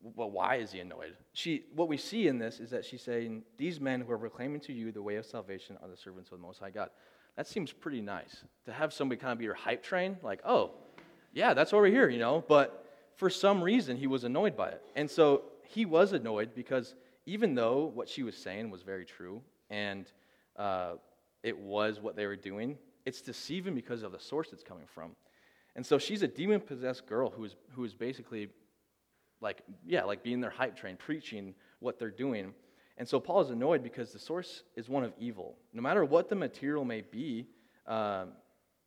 well, 0.00 0.30
why 0.30 0.56
is 0.56 0.72
he 0.72 0.80
annoyed? 0.80 1.16
She, 1.32 1.64
what 1.74 1.88
we 1.88 1.96
see 1.96 2.28
in 2.28 2.38
this 2.38 2.60
is 2.60 2.70
that 2.70 2.84
she's 2.84 3.02
saying, 3.02 3.42
These 3.58 3.80
men 3.80 4.00
who 4.00 4.12
are 4.12 4.18
proclaiming 4.18 4.60
to 4.60 4.72
you 4.72 4.92
the 4.92 5.02
way 5.02 5.16
of 5.16 5.26
salvation 5.26 5.76
are 5.82 5.88
the 5.88 5.96
servants 5.96 6.30
of 6.30 6.38
the 6.38 6.42
Most 6.46 6.60
High 6.60 6.70
God 6.70 6.90
that 7.36 7.46
seems 7.46 7.72
pretty 7.72 8.00
nice 8.00 8.44
to 8.66 8.72
have 8.72 8.92
somebody 8.92 9.20
kind 9.20 9.32
of 9.32 9.38
be 9.38 9.44
your 9.44 9.54
hype 9.54 9.82
train, 9.82 10.18
like, 10.22 10.40
oh, 10.44 10.72
yeah, 11.32 11.54
that's 11.54 11.72
over 11.72 11.86
here, 11.86 12.08
you 12.08 12.18
know. 12.18 12.44
But 12.46 12.89
for 13.20 13.28
some 13.28 13.62
reason, 13.62 13.98
he 13.98 14.06
was 14.06 14.24
annoyed 14.24 14.56
by 14.56 14.70
it. 14.70 14.82
And 14.96 15.08
so 15.08 15.42
he 15.68 15.84
was 15.84 16.14
annoyed 16.14 16.54
because 16.54 16.94
even 17.26 17.54
though 17.54 17.92
what 17.94 18.08
she 18.08 18.22
was 18.22 18.34
saying 18.34 18.70
was 18.70 18.80
very 18.80 19.04
true 19.04 19.42
and 19.68 20.10
uh, 20.56 20.94
it 21.42 21.58
was 21.58 22.00
what 22.00 22.16
they 22.16 22.24
were 22.24 22.34
doing, 22.34 22.78
it's 23.04 23.20
deceiving 23.20 23.74
because 23.74 24.02
of 24.02 24.12
the 24.12 24.18
source 24.18 24.54
it's 24.54 24.62
coming 24.62 24.86
from. 24.86 25.10
And 25.76 25.84
so 25.84 25.98
she's 25.98 26.22
a 26.22 26.28
demon 26.28 26.62
possessed 26.62 27.04
girl 27.04 27.28
who 27.28 27.44
is, 27.44 27.56
who 27.72 27.84
is 27.84 27.92
basically 27.92 28.48
like, 29.42 29.60
yeah, 29.86 30.04
like 30.04 30.22
being 30.22 30.40
their 30.40 30.48
hype 30.48 30.74
train, 30.74 30.96
preaching 30.96 31.54
what 31.80 31.98
they're 31.98 32.10
doing. 32.10 32.54
And 32.96 33.06
so 33.06 33.20
Paul 33.20 33.42
is 33.42 33.50
annoyed 33.50 33.82
because 33.82 34.14
the 34.14 34.18
source 34.18 34.62
is 34.76 34.88
one 34.88 35.04
of 35.04 35.12
evil. 35.18 35.58
No 35.74 35.82
matter 35.82 36.06
what 36.06 36.30
the 36.30 36.36
material 36.36 36.86
may 36.86 37.02
be, 37.02 37.48
um, 37.86 38.30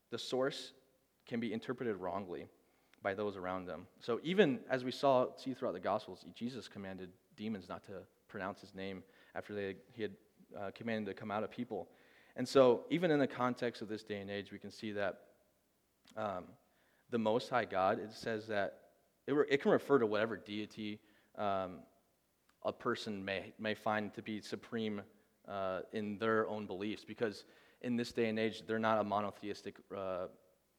the 0.09 0.17
source 0.17 0.73
can 1.27 1.39
be 1.39 1.53
interpreted 1.53 1.97
wrongly 1.97 2.47
by 3.03 3.13
those 3.13 3.35
around 3.35 3.67
them. 3.67 3.85
So 3.99 4.19
even 4.23 4.59
as 4.69 4.83
we 4.83 4.91
saw 4.91 5.27
see 5.37 5.53
throughout 5.53 5.73
the 5.73 5.79
Gospels, 5.79 6.25
Jesus 6.33 6.67
commanded 6.67 7.09
demons 7.35 7.67
not 7.69 7.83
to 7.83 7.91
pronounce 8.27 8.61
his 8.61 8.73
name 8.73 9.03
after 9.35 9.53
they, 9.53 9.75
he 9.93 10.03
had 10.03 10.11
uh, 10.57 10.71
commanded 10.73 11.13
to 11.13 11.19
come 11.19 11.29
out 11.29 11.43
of 11.43 11.51
people. 11.51 11.89
And 12.35 12.47
so 12.47 12.85
even 12.89 13.11
in 13.11 13.19
the 13.19 13.27
context 13.27 13.81
of 13.81 13.89
this 13.89 14.03
day 14.03 14.21
and 14.21 14.31
age, 14.31 14.51
we 14.51 14.57
can 14.57 14.71
see 14.71 14.93
that 14.93 15.19
um, 16.15 16.45
the 17.11 17.19
Most 17.19 17.49
High 17.49 17.65
God, 17.65 17.99
it 17.99 18.13
says 18.13 18.47
that 18.47 18.79
it, 19.27 19.33
re- 19.33 19.45
it 19.49 19.61
can 19.61 19.71
refer 19.71 19.99
to 19.99 20.07
whatever 20.07 20.37
deity 20.37 20.99
um, 21.37 21.79
a 22.63 22.71
person 22.71 23.23
may, 23.23 23.53
may 23.59 23.75
find 23.75 24.13
to 24.13 24.21
be 24.21 24.41
supreme 24.41 25.01
uh, 25.47 25.81
in 25.91 26.17
their 26.17 26.47
own 26.47 26.65
beliefs 26.65 27.03
because 27.05 27.43
in 27.81 27.97
this 27.97 28.11
day 28.11 28.29
and 28.29 28.39
age 28.39 28.63
they're 28.65 28.79
not 28.79 28.99
a 28.99 29.03
monotheistic 29.03 29.75
uh, 29.95 30.27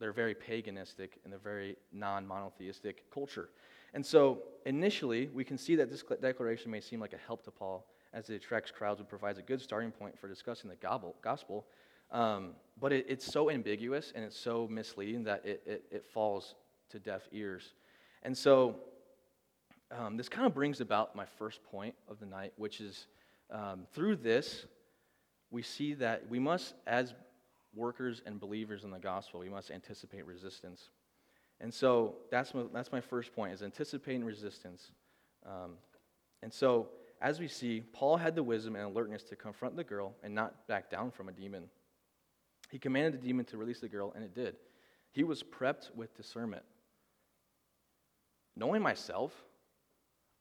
they're 0.04 0.12
very 0.12 0.34
paganistic 0.34 1.12
and 1.24 1.32
they're 1.32 1.38
very 1.38 1.76
non-monotheistic 1.90 3.10
culture. 3.10 3.48
And 3.94 4.04
so 4.04 4.42
initially 4.66 5.28
we 5.28 5.44
can 5.44 5.56
see 5.56 5.76
that 5.76 5.88
this 5.88 6.04
declaration 6.20 6.70
may 6.70 6.82
seem 6.82 7.00
like 7.00 7.14
a 7.14 7.18
help 7.26 7.42
to 7.44 7.50
paul 7.50 7.86
as 8.12 8.28
it 8.28 8.34
attracts 8.34 8.70
crowds 8.70 9.00
and 9.00 9.08
provides 9.08 9.38
a 9.38 9.42
good 9.42 9.62
starting 9.62 9.90
point 9.90 10.18
for 10.18 10.28
discussing 10.28 10.68
the 10.68 10.76
gospel. 11.22 11.64
Um, 12.10 12.50
but 12.78 12.92
it, 12.92 13.06
it's 13.08 13.24
so 13.24 13.48
ambiguous 13.48 14.12
and 14.14 14.22
it's 14.22 14.38
so 14.38 14.68
misleading 14.70 15.24
that 15.24 15.42
it, 15.42 15.62
it, 15.64 15.84
it 15.90 16.04
falls 16.04 16.54
to 16.90 16.98
deaf 16.98 17.22
ears. 17.32 17.72
And 18.24 18.36
so 18.36 18.76
um, 19.90 20.18
this 20.18 20.28
kind 20.28 20.46
of 20.46 20.52
brings 20.52 20.82
about 20.82 21.16
my 21.16 21.24
first 21.24 21.64
point 21.64 21.94
of 22.10 22.20
the 22.20 22.26
night, 22.26 22.52
which 22.56 22.82
is 22.82 23.06
um, 23.50 23.86
through 23.94 24.16
this, 24.16 24.66
we 25.50 25.62
see 25.62 25.94
that 25.94 26.28
we 26.28 26.38
must, 26.38 26.74
as 26.86 27.14
workers 27.76 28.22
and 28.26 28.38
believers 28.38 28.84
in 28.84 28.90
the 28.90 28.98
gospel, 28.98 29.40
we 29.40 29.48
must 29.48 29.70
anticipate 29.70 30.26
resistance. 30.26 30.90
And 31.60 31.72
so 31.72 32.16
that's 32.30 32.54
my, 32.54 32.62
that's 32.72 32.92
my 32.92 33.00
first 33.00 33.34
point, 33.34 33.52
is 33.52 33.62
anticipating 33.62 34.24
resistance. 34.24 34.90
Um, 35.46 35.72
and 36.42 36.52
so, 36.52 36.88
as 37.20 37.40
we 37.40 37.48
see, 37.48 37.80
Paul 37.80 38.16
had 38.16 38.34
the 38.34 38.42
wisdom 38.42 38.76
and 38.76 38.84
alertness 38.84 39.22
to 39.24 39.36
confront 39.36 39.76
the 39.76 39.84
girl 39.84 40.14
and 40.22 40.34
not 40.34 40.66
back 40.68 40.90
down 40.90 41.10
from 41.10 41.28
a 41.28 41.32
demon. 41.32 41.64
He 42.70 42.78
commanded 42.78 43.20
the 43.20 43.26
demon 43.26 43.44
to 43.46 43.56
release 43.56 43.80
the 43.80 43.88
girl, 43.88 44.12
and 44.14 44.24
it 44.24 44.34
did. 44.34 44.56
He 45.12 45.22
was 45.22 45.42
prepped 45.42 45.94
with 45.94 46.16
discernment. 46.16 46.64
Knowing 48.56 48.82
myself, 48.82 49.32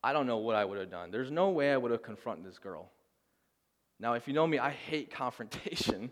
I 0.04 0.13
don't 0.13 0.28
know 0.28 0.38
what 0.38 0.56
I 0.56 0.66
would 0.66 0.78
have 0.78 0.90
done. 0.90 1.12
There's 1.12 1.32
no 1.32 1.50
way 1.50 1.72
I 1.72 1.78
would 1.78 1.92
have 1.92 2.04
confronted 2.04 2.46
this 2.46 2.60
girl. 2.60 2.92
Now, 4.00 4.13
if 4.13 4.28
you 4.28 4.34
know 4.34 4.46
me, 4.46 4.60
I 4.60 4.72
hate 4.72 5.12
confrontation. 5.16 6.12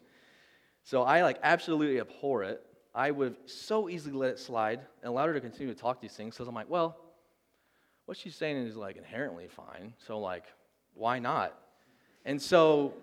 So 0.84 1.04
I 1.04 1.24
like 1.24 1.38
absolutely 1.44 2.00
abhor 2.00 2.44
it. 2.44 2.66
I 2.94 3.12
would 3.12 3.30
have 3.30 3.38
so 3.50 3.88
easily 3.88 4.14
let 4.14 4.32
it 4.32 4.40
slide 4.40 4.80
and 5.02 5.10
allowed 5.10 5.28
her 5.28 5.34
to 5.34 5.42
continue 5.42 5.74
to 5.74 5.80
talk 5.80 6.02
these 6.02 6.14
things 6.14 6.36
because 6.36 6.48
I'm 6.48 6.56
like, 6.56 6.70
well, 6.70 6.98
what 8.06 8.18
she's 8.18 8.36
saying 8.36 8.58
is 8.58 8.76
like 8.76 8.98
inherently 8.98 9.48
fine. 9.48 9.94
So 10.06 10.20
like, 10.20 10.46
why 10.94 11.20
not? 11.20 11.58
And 12.26 12.42
so, 12.42 12.94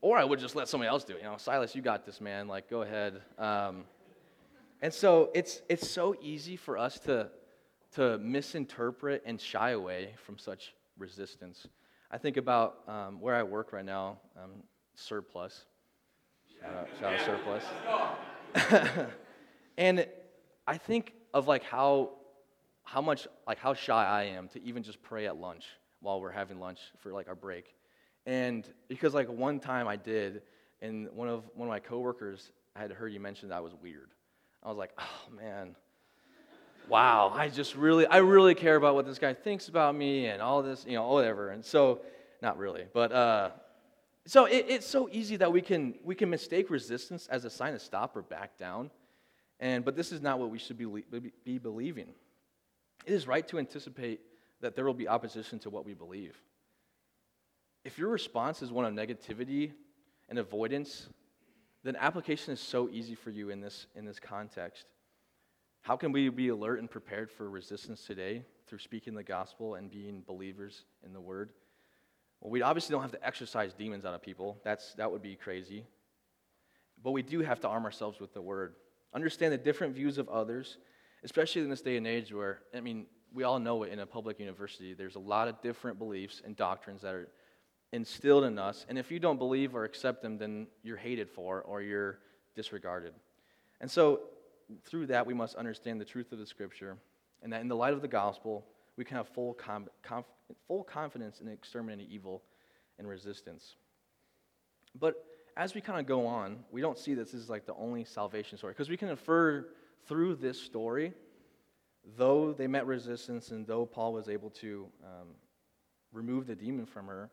or 0.00 0.16
I 0.18 0.24
would 0.24 0.38
just 0.38 0.56
let 0.56 0.68
somebody 0.68 0.88
else 0.88 1.04
do 1.04 1.14
it. 1.14 1.18
You 1.18 1.24
know, 1.24 1.36
Silas, 1.36 1.74
you 1.74 1.82
got 1.82 2.06
this, 2.06 2.20
man. 2.20 2.48
Like, 2.48 2.70
go 2.70 2.82
ahead. 2.82 3.20
Um, 3.38 3.84
and 4.80 4.92
so 4.92 5.30
it's 5.34 5.62
it's 5.68 5.88
so 5.88 6.14
easy 6.20 6.56
for 6.56 6.76
us 6.78 6.98
to 7.00 7.30
to 7.94 8.18
misinterpret 8.18 9.22
and 9.24 9.40
shy 9.40 9.70
away 9.70 10.14
from 10.24 10.36
such 10.36 10.74
resistance. 10.98 11.66
I 12.10 12.18
think 12.18 12.36
about 12.36 12.80
um, 12.88 13.20
where 13.20 13.34
I 13.34 13.42
work 13.42 13.72
right 13.72 13.84
now, 13.84 14.18
um, 14.36 14.62
surplus. 14.94 15.64
Shout 17.00 17.12
out, 17.12 17.20
surplus. 17.24 17.64
and 19.78 20.06
I 20.66 20.76
think 20.76 21.12
of 21.32 21.46
like 21.46 21.64
how 21.64 22.10
how 22.84 23.00
much 23.00 23.26
like 23.46 23.58
how 23.58 23.74
shy 23.74 24.04
I 24.04 24.24
am 24.24 24.48
to 24.48 24.62
even 24.62 24.82
just 24.82 25.02
pray 25.02 25.26
at 25.26 25.36
lunch 25.36 25.64
while 26.00 26.20
we're 26.20 26.30
having 26.30 26.60
lunch 26.60 26.80
for 27.00 27.12
like 27.12 27.28
our 27.28 27.34
break. 27.34 27.74
And 28.26 28.66
because 28.88 29.14
like 29.14 29.28
one 29.28 29.60
time 29.60 29.88
I 29.88 29.96
did, 29.96 30.42
and 30.80 31.08
one 31.12 31.28
of 31.28 31.44
one 31.54 31.68
of 31.68 31.72
my 31.72 31.80
coworkers 31.80 32.52
I 32.76 32.80
had 32.80 32.92
heard 32.92 33.12
you 33.12 33.20
mention 33.20 33.48
that 33.50 33.56
I 33.56 33.60
was 33.60 33.72
weird. 33.82 34.10
I 34.62 34.68
was 34.68 34.78
like, 34.78 34.92
oh 34.98 35.34
man, 35.34 35.76
wow, 36.88 37.32
I 37.34 37.48
just 37.48 37.76
really, 37.76 38.06
I 38.06 38.18
really 38.18 38.54
care 38.54 38.76
about 38.76 38.94
what 38.94 39.06
this 39.06 39.18
guy 39.18 39.34
thinks 39.34 39.68
about 39.68 39.94
me 39.94 40.26
and 40.26 40.40
all 40.40 40.62
this, 40.62 40.84
you 40.86 40.94
know, 40.94 41.08
whatever. 41.08 41.50
And 41.50 41.64
so, 41.64 42.00
not 42.42 42.58
really, 42.58 42.84
but 42.92 43.12
uh, 43.12 43.50
so 44.26 44.46
it, 44.46 44.66
it's 44.68 44.86
so 44.86 45.08
easy 45.12 45.36
that 45.36 45.52
we 45.52 45.60
can 45.60 45.94
we 46.02 46.14
can 46.14 46.30
mistake 46.30 46.70
resistance 46.70 47.26
as 47.28 47.44
a 47.44 47.50
sign 47.50 47.72
to 47.72 47.78
stop 47.78 48.16
or 48.16 48.22
back 48.22 48.56
down, 48.56 48.90
and 49.60 49.84
but 49.84 49.96
this 49.96 50.12
is 50.12 50.22
not 50.22 50.38
what 50.38 50.50
we 50.50 50.58
should 50.58 50.78
be 50.78 50.86
be 51.44 51.58
believing. 51.58 52.08
It 53.06 53.12
is 53.12 53.26
right 53.26 53.46
to 53.48 53.58
anticipate 53.58 54.20
that 54.60 54.74
there 54.74 54.84
will 54.84 54.94
be 54.94 55.08
opposition 55.08 55.58
to 55.60 55.70
what 55.70 55.84
we 55.84 55.92
believe. 55.92 56.36
If 57.84 57.98
your 57.98 58.08
response 58.08 58.62
is 58.62 58.72
one 58.72 58.86
of 58.86 58.94
negativity 58.94 59.72
and 60.30 60.38
avoidance, 60.38 61.08
then 61.82 61.96
application 61.96 62.54
is 62.54 62.60
so 62.60 62.88
easy 62.90 63.14
for 63.14 63.30
you 63.30 63.50
in 63.50 63.60
this 63.60 63.86
in 63.94 64.06
this 64.06 64.18
context. 64.18 64.86
How 65.82 65.96
can 65.96 66.12
we 66.12 66.30
be 66.30 66.48
alert 66.48 66.78
and 66.78 66.90
prepared 66.90 67.30
for 67.30 67.50
resistance 67.50 68.06
today 68.06 68.42
through 68.66 68.78
speaking 68.78 69.12
the 69.12 69.22
gospel 69.22 69.74
and 69.74 69.90
being 69.90 70.22
believers 70.26 70.86
in 71.04 71.12
the 71.12 71.20
word? 71.20 71.50
Well, 72.44 72.50
we 72.50 72.60
obviously 72.60 72.92
don't 72.92 73.00
have 73.02 73.12
to 73.12 73.26
exercise 73.26 73.72
demons 73.72 74.04
out 74.04 74.14
of 74.14 74.20
people. 74.20 74.60
That's, 74.64 74.92
that 74.94 75.10
would 75.10 75.22
be 75.22 75.34
crazy. 75.34 75.86
But 77.02 77.12
we 77.12 77.22
do 77.22 77.40
have 77.40 77.58
to 77.60 77.68
arm 77.68 77.86
ourselves 77.86 78.20
with 78.20 78.34
the 78.34 78.42
word. 78.42 78.74
Understand 79.14 79.54
the 79.54 79.58
different 79.58 79.94
views 79.94 80.18
of 80.18 80.28
others, 80.28 80.76
especially 81.24 81.62
in 81.62 81.70
this 81.70 81.80
day 81.80 81.96
and 81.96 82.06
age 82.06 82.34
where, 82.34 82.60
I 82.76 82.80
mean, 82.80 83.06
we 83.32 83.44
all 83.44 83.58
know 83.58 83.82
it 83.82 83.92
in 83.92 83.98
a 83.98 84.06
public 84.06 84.38
university. 84.38 84.92
There's 84.92 85.16
a 85.16 85.20
lot 85.20 85.48
of 85.48 85.62
different 85.62 85.98
beliefs 85.98 86.42
and 86.44 86.54
doctrines 86.54 87.00
that 87.00 87.14
are 87.14 87.28
instilled 87.92 88.44
in 88.44 88.58
us. 88.58 88.84
And 88.90 88.98
if 88.98 89.10
you 89.10 89.18
don't 89.18 89.38
believe 89.38 89.74
or 89.74 89.84
accept 89.84 90.20
them, 90.20 90.36
then 90.36 90.66
you're 90.82 90.98
hated 90.98 91.30
for 91.30 91.62
or 91.62 91.80
you're 91.80 92.18
disregarded. 92.54 93.14
And 93.80 93.90
so 93.90 94.20
through 94.84 95.06
that, 95.06 95.26
we 95.26 95.32
must 95.32 95.56
understand 95.56 95.98
the 95.98 96.04
truth 96.04 96.30
of 96.30 96.38
the 96.38 96.46
Scripture, 96.46 96.98
and 97.42 97.52
that 97.54 97.62
in 97.62 97.68
the 97.68 97.76
light 97.76 97.94
of 97.94 98.02
the 98.02 98.08
gospel, 98.08 98.66
we 98.96 99.04
can 99.04 99.16
have 99.16 99.28
full, 99.28 99.54
com- 99.54 99.88
conf- 100.02 100.26
full 100.66 100.84
confidence 100.84 101.40
in 101.40 101.48
exterminating 101.48 102.06
evil 102.10 102.42
and 102.98 103.08
resistance. 103.08 103.76
But 104.98 105.24
as 105.56 105.74
we 105.74 105.80
kind 105.80 105.98
of 105.98 106.06
go 106.06 106.26
on, 106.26 106.64
we 106.70 106.80
don't 106.80 106.98
see 106.98 107.14
this 107.14 107.34
as 107.34 107.48
like 107.48 107.66
the 107.66 107.74
only 107.74 108.04
salvation 108.04 108.58
story, 108.58 108.72
because 108.72 108.88
we 108.88 108.96
can 108.96 109.08
infer 109.08 109.68
through 110.06 110.36
this 110.36 110.60
story, 110.60 111.12
though 112.16 112.52
they 112.52 112.66
met 112.66 112.86
resistance 112.86 113.50
and 113.50 113.66
though 113.66 113.86
Paul 113.86 114.12
was 114.12 114.28
able 114.28 114.50
to 114.50 114.86
um, 115.02 115.28
remove 116.12 116.46
the 116.46 116.54
demon 116.54 116.86
from 116.86 117.06
her, 117.06 117.30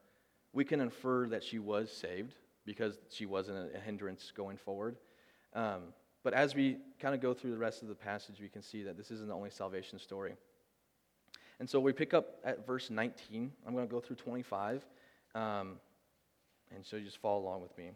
we 0.54 0.66
can 0.66 0.80
infer 0.82 1.28
that 1.30 1.44
she 1.44 1.60
was 1.60 1.92
saved 1.92 2.34
because 2.66 3.00
she 3.10 3.26
wasn't 3.26 3.76
a 3.76 3.80
hindrance 3.80 4.32
going 4.36 4.58
forward. 4.58 4.98
Um, 5.54 5.94
but 6.24 6.34
as 6.34 6.54
we 6.56 6.78
kind 7.00 7.16
of 7.16 7.22
go 7.22 7.34
through 7.34 7.52
the 7.52 7.58
rest 7.58 7.82
of 7.82 7.88
the 7.88 7.96
passage, 7.96 8.40
we 8.40 8.50
can 8.50 8.62
see 8.62 8.84
that 8.84 8.98
this 8.98 9.12
isn't 9.12 9.28
the 9.28 9.36
only 9.36 9.50
salvation 9.50 9.98
story. 9.98 10.36
And 11.62 11.70
so 11.70 11.80
we 11.80 11.94
pick 11.94 12.16
up 12.16 12.40
at 12.44 12.66
verse 12.66 12.90
19. 12.90 13.52
I'm 13.68 13.76
going 13.76 13.88
to 13.88 13.92
go 13.92 14.00
through 14.00 14.16
25. 14.16 14.84
Um, 15.36 15.74
and 16.76 16.84
so 16.84 16.98
you 16.98 17.06
just 17.06 17.20
follow 17.20 17.40
along 17.40 17.62
with 17.62 17.78
me. 17.78 17.92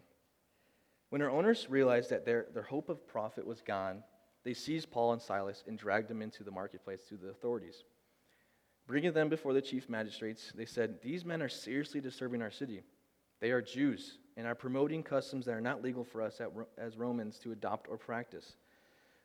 When 1.10 1.20
her 1.20 1.28
owners 1.28 1.66
realized 1.68 2.10
that 2.10 2.24
their, 2.24 2.46
their 2.54 2.62
hope 2.62 2.88
of 2.88 3.08
profit 3.08 3.44
was 3.44 3.62
gone, 3.62 4.04
they 4.44 4.54
seized 4.54 4.92
Paul 4.92 5.14
and 5.14 5.20
Silas 5.20 5.64
and 5.66 5.76
dragged 5.76 6.06
them 6.06 6.22
into 6.22 6.44
the 6.44 6.50
marketplace 6.52 7.00
to 7.08 7.16
the 7.16 7.30
authorities. 7.30 7.82
Bringing 8.86 9.12
them 9.12 9.28
before 9.28 9.52
the 9.52 9.60
chief 9.60 9.88
magistrates, 9.88 10.52
they 10.54 10.64
said, 10.64 11.02
These 11.02 11.24
men 11.24 11.42
are 11.42 11.48
seriously 11.48 12.00
disturbing 12.00 12.42
our 12.42 12.52
city. 12.52 12.84
They 13.40 13.50
are 13.50 13.60
Jews 13.60 14.18
and 14.36 14.46
are 14.46 14.54
promoting 14.54 15.02
customs 15.02 15.44
that 15.46 15.56
are 15.56 15.60
not 15.60 15.82
legal 15.82 16.04
for 16.04 16.22
us 16.22 16.40
as 16.78 16.96
Romans 16.96 17.40
to 17.40 17.50
adopt 17.50 17.88
or 17.90 17.96
practice. 17.96 18.54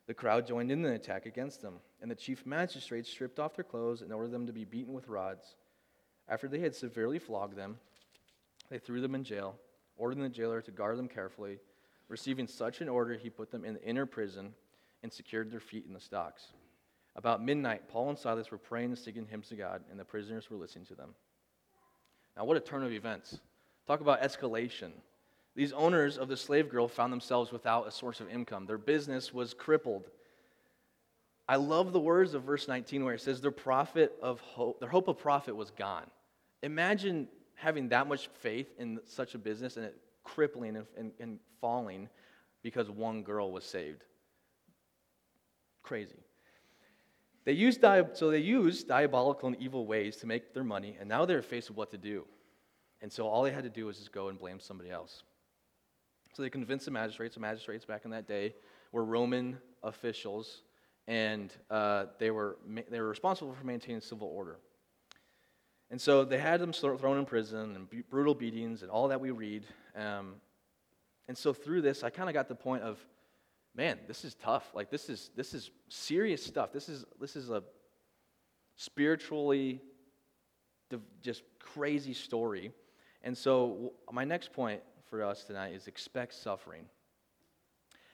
The 0.06 0.14
crowd 0.14 0.46
joined 0.46 0.70
in 0.70 0.82
the 0.82 0.92
attack 0.92 1.26
against 1.26 1.62
them, 1.62 1.80
and 2.00 2.10
the 2.10 2.16
chief 2.16 2.44
magistrates 2.44 3.08
stripped 3.08 3.38
off 3.38 3.54
their 3.54 3.64
clothes 3.64 4.02
and 4.02 4.12
ordered 4.12 4.32
them 4.32 4.46
to 4.46 4.52
be 4.52 4.64
beaten 4.64 4.94
with 4.94 5.08
rods. 5.08 5.56
After 6.28 6.48
they 6.48 6.58
had 6.58 6.74
severely 6.74 7.18
flogged 7.18 7.56
them, 7.56 7.78
they 8.68 8.78
threw 8.78 9.00
them 9.00 9.14
in 9.14 9.24
jail, 9.24 9.56
ordering 9.96 10.22
the 10.22 10.28
jailer 10.28 10.60
to 10.62 10.70
guard 10.70 10.98
them 10.98 11.08
carefully. 11.08 11.58
Receiving 12.08 12.46
such 12.46 12.80
an 12.80 12.88
order, 12.88 13.14
he 13.14 13.30
put 13.30 13.50
them 13.50 13.64
in 13.64 13.74
the 13.74 13.84
inner 13.84 14.06
prison 14.06 14.54
and 15.02 15.12
secured 15.12 15.50
their 15.50 15.60
feet 15.60 15.86
in 15.86 15.92
the 15.92 16.00
stocks. 16.00 16.48
About 17.14 17.44
midnight, 17.44 17.88
Paul 17.88 18.08
and 18.08 18.18
Silas 18.18 18.50
were 18.50 18.58
praying 18.58 18.90
and 18.90 18.98
singing 18.98 19.26
hymns 19.26 19.48
to 19.48 19.56
God, 19.56 19.82
and 19.90 20.00
the 20.00 20.04
prisoners 20.04 20.50
were 20.50 20.56
listening 20.56 20.86
to 20.86 20.94
them. 20.94 21.14
Now, 22.36 22.44
what 22.44 22.56
a 22.56 22.60
turn 22.60 22.82
of 22.82 22.92
events! 22.92 23.38
Talk 23.86 24.00
about 24.00 24.22
escalation. 24.22 24.92
These 25.54 25.72
owners 25.72 26.16
of 26.16 26.28
the 26.28 26.36
slave 26.36 26.68
girl 26.68 26.88
found 26.88 27.12
themselves 27.12 27.52
without 27.52 27.86
a 27.86 27.90
source 27.90 28.20
of 28.20 28.30
income. 28.30 28.66
Their 28.66 28.78
business 28.78 29.34
was 29.34 29.52
crippled. 29.52 30.08
I 31.48 31.56
love 31.56 31.92
the 31.92 32.00
words 32.00 32.34
of 32.34 32.44
verse 32.44 32.68
19 32.68 33.04
where 33.04 33.14
it 33.14 33.20
says 33.20 33.40
their 33.40 33.50
profit 33.50 34.14
of 34.22 34.40
hope, 34.40 34.80
their 34.80 34.88
hope 34.88 35.08
of 35.08 35.18
profit 35.18 35.54
was 35.54 35.70
gone. 35.70 36.06
Imagine 36.62 37.28
having 37.54 37.88
that 37.90 38.06
much 38.06 38.28
faith 38.40 38.68
in 38.78 39.00
such 39.04 39.34
a 39.34 39.38
business 39.38 39.76
and 39.76 39.86
it 39.86 39.96
crippling 40.24 40.76
and, 40.76 40.86
and, 40.96 41.12
and 41.20 41.38
falling 41.60 42.08
because 42.62 42.88
one 42.90 43.22
girl 43.22 43.50
was 43.50 43.64
saved. 43.64 44.04
Crazy. 45.82 46.18
They 47.44 47.52
used 47.52 47.80
so 48.12 48.30
they 48.30 48.38
used 48.38 48.86
diabolical 48.86 49.48
and 49.48 49.56
evil 49.60 49.84
ways 49.84 50.16
to 50.18 50.26
make 50.26 50.54
their 50.54 50.62
money, 50.62 50.96
and 50.98 51.08
now 51.08 51.24
they're 51.24 51.42
faced 51.42 51.70
with 51.70 51.76
what 51.76 51.90
to 51.90 51.98
do. 51.98 52.24
And 53.00 53.12
so 53.12 53.26
all 53.26 53.42
they 53.42 53.50
had 53.50 53.64
to 53.64 53.70
do 53.70 53.86
was 53.86 53.98
just 53.98 54.12
go 54.12 54.28
and 54.28 54.38
blame 54.38 54.60
somebody 54.60 54.90
else. 54.90 55.24
So 56.32 56.42
they 56.42 56.50
convinced 56.50 56.86
the 56.86 56.90
magistrates. 56.90 57.34
The 57.34 57.40
magistrates 57.40 57.84
back 57.84 58.04
in 58.04 58.10
that 58.12 58.26
day 58.26 58.54
were 58.90 59.04
Roman 59.04 59.58
officials, 59.82 60.62
and 61.06 61.52
uh, 61.70 62.06
they, 62.18 62.30
were, 62.30 62.58
they 62.90 63.00
were 63.00 63.08
responsible 63.08 63.52
for 63.52 63.64
maintaining 63.64 64.00
civil 64.00 64.28
order. 64.28 64.58
And 65.90 66.00
so 66.00 66.24
they 66.24 66.38
had 66.38 66.60
them 66.60 66.72
thrown 66.72 67.18
in 67.18 67.26
prison 67.26 67.76
and 67.76 68.08
brutal 68.08 68.34
beatings 68.34 68.82
and 68.82 68.90
all 68.90 69.08
that 69.08 69.20
we 69.20 69.30
read. 69.30 69.66
Um, 69.94 70.36
and 71.28 71.36
so 71.36 71.52
through 71.52 71.82
this, 71.82 72.02
I 72.02 72.08
kind 72.08 72.30
of 72.30 72.34
got 72.34 72.48
the 72.48 72.54
point 72.54 72.82
of, 72.82 72.98
man, 73.76 73.98
this 74.08 74.24
is 74.24 74.34
tough. 74.34 74.70
Like 74.74 74.90
this 74.90 75.10
is 75.10 75.30
this 75.36 75.52
is 75.52 75.70
serious 75.88 76.44
stuff. 76.44 76.72
This 76.72 76.88
is 76.88 77.04
this 77.20 77.36
is 77.36 77.50
a 77.50 77.62
spiritually 78.76 79.82
just 81.22 81.42
crazy 81.58 82.14
story. 82.14 82.72
And 83.22 83.36
so, 83.36 83.92
my 84.10 84.24
next 84.24 84.52
point 84.52 84.80
for 85.12 85.22
us 85.22 85.44
tonight 85.44 85.74
is 85.74 85.88
expect 85.88 86.32
suffering. 86.32 86.86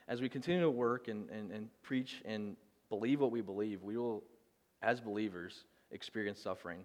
As 0.08 0.20
we 0.20 0.28
continue 0.28 0.62
to 0.62 0.68
work 0.68 1.06
and, 1.06 1.30
and, 1.30 1.52
and 1.52 1.68
preach 1.80 2.22
and 2.24 2.56
believe 2.88 3.20
what 3.20 3.30
we 3.30 3.40
believe, 3.40 3.84
we 3.84 3.96
will, 3.96 4.24
as 4.82 5.00
believers, 5.00 5.62
experience 5.92 6.40
suffering. 6.40 6.84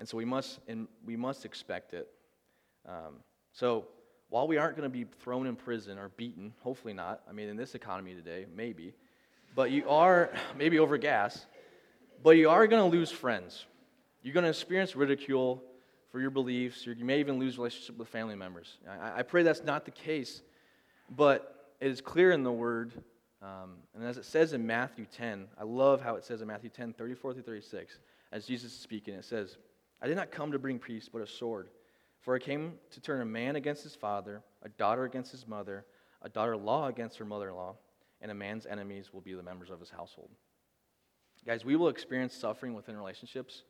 And 0.00 0.08
so 0.08 0.16
we 0.16 0.24
must, 0.24 0.58
and 0.66 0.88
we 1.04 1.14
must 1.14 1.44
expect 1.44 1.94
it. 1.94 2.08
Um, 2.88 3.20
so 3.52 3.86
while 4.30 4.48
we 4.48 4.56
aren't 4.56 4.76
going 4.76 4.90
to 4.90 4.92
be 4.92 5.06
thrown 5.20 5.46
in 5.46 5.54
prison 5.54 5.96
or 5.96 6.08
beaten, 6.08 6.52
hopefully 6.64 6.92
not, 6.92 7.20
I 7.30 7.32
mean, 7.32 7.48
in 7.48 7.56
this 7.56 7.76
economy 7.76 8.14
today, 8.14 8.46
maybe, 8.52 8.94
but 9.54 9.70
you 9.70 9.88
are, 9.88 10.32
maybe 10.58 10.80
over 10.80 10.98
gas, 10.98 11.46
but 12.20 12.30
you 12.30 12.50
are 12.50 12.66
going 12.66 12.90
to 12.90 12.96
lose 12.96 13.12
friends. 13.12 13.64
You're 14.24 14.34
going 14.34 14.42
to 14.42 14.50
experience 14.50 14.96
ridicule 14.96 15.62
for 16.10 16.20
your 16.20 16.30
beliefs. 16.30 16.86
You 16.86 17.04
may 17.04 17.20
even 17.20 17.38
lose 17.38 17.58
relationship 17.58 17.98
with 17.98 18.08
family 18.08 18.34
members. 18.34 18.78
I, 18.88 19.20
I 19.20 19.22
pray 19.22 19.42
that's 19.42 19.64
not 19.64 19.84
the 19.84 19.90
case, 19.90 20.42
but 21.10 21.74
it 21.80 21.90
is 21.90 22.00
clear 22.00 22.32
in 22.32 22.42
the 22.42 22.52
Word, 22.52 22.92
um, 23.42 23.74
and 23.94 24.04
as 24.04 24.16
it 24.16 24.24
says 24.24 24.52
in 24.52 24.66
Matthew 24.66 25.06
10, 25.16 25.46
I 25.58 25.64
love 25.64 26.00
how 26.00 26.16
it 26.16 26.24
says 26.24 26.40
in 26.40 26.48
Matthew 26.48 26.70
10, 26.70 26.94
34 26.94 27.34
through 27.34 27.42
36, 27.42 27.98
as 28.32 28.46
Jesus 28.46 28.72
is 28.72 28.78
speaking, 28.78 29.14
it 29.14 29.24
says, 29.24 29.58
I 30.00 30.06
did 30.06 30.16
not 30.16 30.30
come 30.30 30.52
to 30.52 30.58
bring 30.58 30.78
peace, 30.78 31.08
but 31.12 31.22
a 31.22 31.26
sword. 31.26 31.68
For 32.20 32.34
I 32.34 32.38
came 32.38 32.74
to 32.90 33.00
turn 33.00 33.20
a 33.20 33.26
man 33.26 33.56
against 33.56 33.82
his 33.82 33.94
father, 33.94 34.42
a 34.62 34.68
daughter 34.68 35.04
against 35.04 35.30
his 35.30 35.46
mother, 35.46 35.84
a 36.22 36.28
daughter 36.28 36.54
in 36.54 36.64
law 36.64 36.88
against 36.88 37.18
her 37.18 37.24
mother 37.24 37.50
in 37.50 37.54
law, 37.54 37.76
and 38.20 38.30
a 38.30 38.34
man's 38.34 38.66
enemies 38.66 39.12
will 39.12 39.20
be 39.20 39.34
the 39.34 39.42
members 39.42 39.70
of 39.70 39.78
his 39.78 39.90
household. 39.90 40.30
Guys, 41.46 41.64
we 41.64 41.76
will 41.76 41.88
experience 41.88 42.34
suffering 42.34 42.74
within 42.74 42.96
relationships 42.96 43.62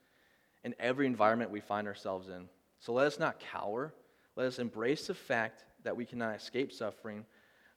in 0.66 0.74
every 0.80 1.06
environment 1.06 1.52
we 1.52 1.60
find 1.60 1.86
ourselves 1.86 2.28
in. 2.28 2.48
So 2.80 2.92
let 2.92 3.06
us 3.06 3.20
not 3.20 3.38
cower. 3.38 3.94
Let 4.34 4.48
us 4.48 4.58
embrace 4.58 5.06
the 5.06 5.14
fact 5.14 5.64
that 5.84 5.96
we 5.96 6.04
cannot 6.04 6.34
escape 6.34 6.72
suffering, 6.72 7.24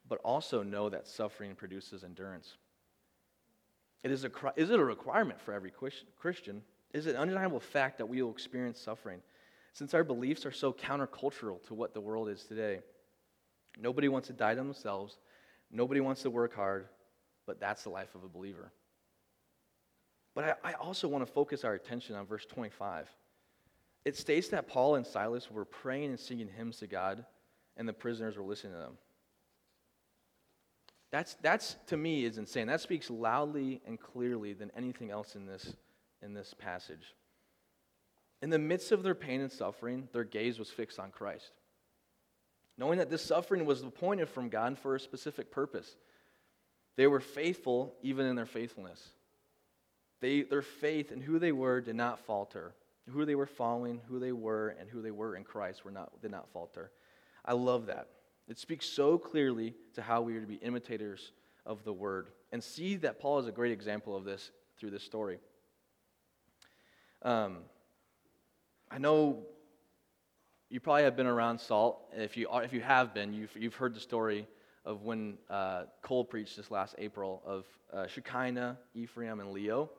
but 0.09 0.19
also 0.25 0.63
know 0.63 0.89
that 0.89 1.07
suffering 1.07 1.53
produces 1.53 2.03
endurance. 2.03 2.57
It 4.01 4.09
is, 4.09 4.25
a, 4.25 4.31
is 4.55 4.71
it 4.71 4.79
a 4.79 4.83
requirement 4.83 5.39
for 5.39 5.53
every 5.53 5.71
Christian? 6.17 6.63
Is 6.91 7.05
it 7.05 7.11
an 7.11 7.21
undeniable 7.21 7.59
fact 7.59 7.99
that 7.99 8.07
we 8.07 8.23
will 8.23 8.31
experience 8.31 8.79
suffering? 8.79 9.21
Since 9.73 9.93
our 9.93 10.03
beliefs 10.03 10.43
are 10.47 10.51
so 10.51 10.73
countercultural 10.73 11.63
to 11.67 11.75
what 11.75 11.93
the 11.93 12.01
world 12.01 12.27
is 12.27 12.43
today, 12.43 12.79
nobody 13.79 14.07
wants 14.07 14.29
to 14.29 14.33
die 14.33 14.55
to 14.55 14.59
themselves, 14.59 15.19
nobody 15.69 15.99
wants 15.99 16.23
to 16.23 16.31
work 16.31 16.55
hard, 16.55 16.87
but 17.45 17.59
that's 17.59 17.83
the 17.83 17.89
life 17.89 18.15
of 18.15 18.23
a 18.23 18.27
believer. 18.27 18.71
But 20.39 20.57
I, 20.63 20.69
I 20.69 20.73
also 20.75 21.09
want 21.09 21.27
to 21.27 21.29
focus 21.29 21.65
our 21.65 21.73
attention 21.73 22.15
on 22.15 22.25
verse 22.25 22.45
25. 22.45 23.09
It 24.05 24.15
states 24.15 24.47
that 24.47 24.69
Paul 24.69 24.95
and 24.95 25.05
Silas 25.05 25.51
were 25.51 25.65
praying 25.65 26.11
and 26.11 26.17
singing 26.17 26.47
hymns 26.47 26.77
to 26.77 26.87
God, 26.87 27.25
and 27.75 27.85
the 27.85 27.91
prisoners 27.91 28.37
were 28.37 28.45
listening 28.45 28.71
to 28.71 28.79
them. 28.79 28.97
That's, 31.11 31.35
that's 31.41 31.75
to 31.87 31.97
me 31.97 32.23
is 32.23 32.37
insane. 32.37 32.67
That 32.67 32.79
speaks 32.79 33.09
loudly 33.09 33.81
and 33.85 33.99
clearly 33.99 34.53
than 34.53 34.71
anything 34.77 35.11
else 35.11 35.35
in 35.35 35.45
this, 35.45 35.73
in 36.21 36.33
this 36.33 36.53
passage. 36.57 37.15
In 38.41 38.49
the 38.49 38.59
midst 38.59 38.93
of 38.93 39.03
their 39.03 39.15
pain 39.15 39.41
and 39.41 39.51
suffering, 39.51 40.07
their 40.13 40.23
gaze 40.23 40.57
was 40.57 40.69
fixed 40.69 40.99
on 40.99 41.11
Christ. 41.11 41.51
Knowing 42.77 42.99
that 42.99 43.09
this 43.09 43.25
suffering 43.25 43.65
was 43.65 43.83
appointed 43.83 44.29
from 44.29 44.47
God 44.47 44.79
for 44.79 44.95
a 44.95 45.01
specific 45.01 45.51
purpose. 45.51 45.97
They 46.95 47.07
were 47.07 47.19
faithful 47.19 47.93
even 48.01 48.25
in 48.25 48.37
their 48.37 48.45
faithfulness. 48.45 49.05
They, 50.21 50.41
their 50.41 50.61
faith 50.61 51.11
and 51.11 51.23
who 51.23 51.39
they 51.39 51.51
were 51.51 51.81
did 51.81 51.95
not 51.95 52.19
falter. 52.19 52.73
Who 53.09 53.25
they 53.25 53.35
were 53.35 53.47
following, 53.47 54.01
who 54.07 54.19
they 54.19 54.31
were, 54.31 54.75
and 54.79 54.89
who 54.89 55.01
they 55.01 55.11
were 55.11 55.35
in 55.35 55.43
Christ 55.43 55.83
were 55.83 55.91
not, 55.91 56.21
did 56.21 56.31
not 56.31 56.49
falter. 56.51 56.91
I 57.43 57.53
love 57.53 57.87
that. 57.87 58.07
It 58.47 58.57
speaks 58.57 58.85
so 58.85 59.17
clearly 59.17 59.73
to 59.95 60.01
how 60.01 60.21
we 60.21 60.35
are 60.35 60.41
to 60.41 60.47
be 60.47 60.55
imitators 60.55 61.31
of 61.65 61.83
the 61.83 61.93
word. 61.93 62.29
And 62.51 62.63
see 62.63 62.95
that 62.97 63.19
Paul 63.19 63.39
is 63.39 63.47
a 63.47 63.51
great 63.51 63.71
example 63.71 64.15
of 64.15 64.25
this 64.25 64.51
through 64.77 64.91
this 64.91 65.03
story. 65.03 65.39
Um, 67.21 67.59
I 68.91 68.97
know 68.97 69.43
you 70.69 70.79
probably 70.79 71.03
have 71.03 71.15
been 71.15 71.27
around 71.27 71.59
Salt. 71.59 71.99
If 72.15 72.37
you, 72.37 72.47
if 72.53 72.73
you 72.73 72.81
have 72.81 73.13
been, 73.13 73.33
you've, 73.33 73.55
you've 73.55 73.75
heard 73.75 73.93
the 73.95 73.99
story 73.99 74.47
of 74.85 75.03
when 75.03 75.37
uh, 75.49 75.83
Cole 76.01 76.23
preached 76.23 76.57
this 76.57 76.71
last 76.71 76.95
April 76.97 77.41
of 77.45 77.65
uh, 77.93 78.07
Shekinah, 78.07 78.77
Ephraim, 78.93 79.39
and 79.39 79.51
Leo. 79.51 79.89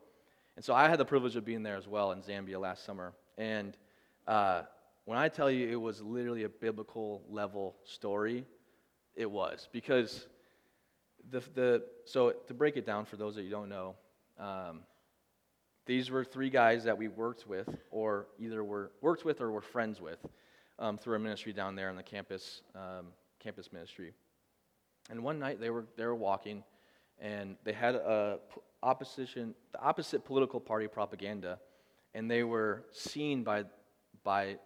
And 0.60 0.64
so 0.66 0.74
I 0.74 0.90
had 0.90 0.98
the 0.98 1.06
privilege 1.06 1.36
of 1.36 1.44
being 1.46 1.62
there 1.62 1.76
as 1.76 1.88
well 1.88 2.12
in 2.12 2.20
Zambia 2.20 2.60
last 2.60 2.84
summer. 2.84 3.14
And 3.38 3.74
uh, 4.26 4.64
when 5.06 5.16
I 5.16 5.30
tell 5.30 5.50
you 5.50 5.66
it 5.66 5.80
was 5.80 6.02
literally 6.02 6.44
a 6.44 6.50
biblical 6.50 7.22
level 7.30 7.76
story, 7.84 8.44
it 9.14 9.30
was. 9.30 9.70
Because 9.72 10.26
the, 11.30 11.42
the 11.54 11.82
so 12.04 12.32
to 12.46 12.52
break 12.52 12.76
it 12.76 12.84
down 12.84 13.06
for 13.06 13.16
those 13.16 13.36
that 13.36 13.44
you 13.44 13.48
don't 13.48 13.70
know, 13.70 13.94
um, 14.38 14.80
these 15.86 16.10
were 16.10 16.24
three 16.24 16.50
guys 16.50 16.84
that 16.84 16.98
we 16.98 17.08
worked 17.08 17.46
with, 17.48 17.66
or 17.90 18.26
either 18.38 18.62
were 18.62 18.90
worked 19.00 19.24
with 19.24 19.40
or 19.40 19.50
were 19.50 19.62
friends 19.62 19.98
with, 19.98 20.18
um, 20.78 20.98
through 20.98 21.14
our 21.14 21.18
ministry 21.18 21.54
down 21.54 21.74
there 21.74 21.88
on 21.88 21.96
the 21.96 22.02
campus 22.02 22.60
um, 22.74 23.06
campus 23.38 23.72
ministry. 23.72 24.12
And 25.08 25.24
one 25.24 25.38
night 25.38 25.58
they 25.58 25.70
were 25.70 25.86
they 25.96 26.04
were 26.04 26.14
walking, 26.14 26.62
and 27.18 27.56
they 27.64 27.72
had 27.72 27.94
a 27.94 28.40
opposition 28.82 29.54
the 29.72 29.80
opposite 29.80 30.24
political 30.24 30.60
party 30.60 30.88
propaganda, 30.88 31.58
and 32.14 32.30
they 32.30 32.42
were 32.42 32.84
seen 32.92 33.44
by 33.44 33.64
by 34.24 34.56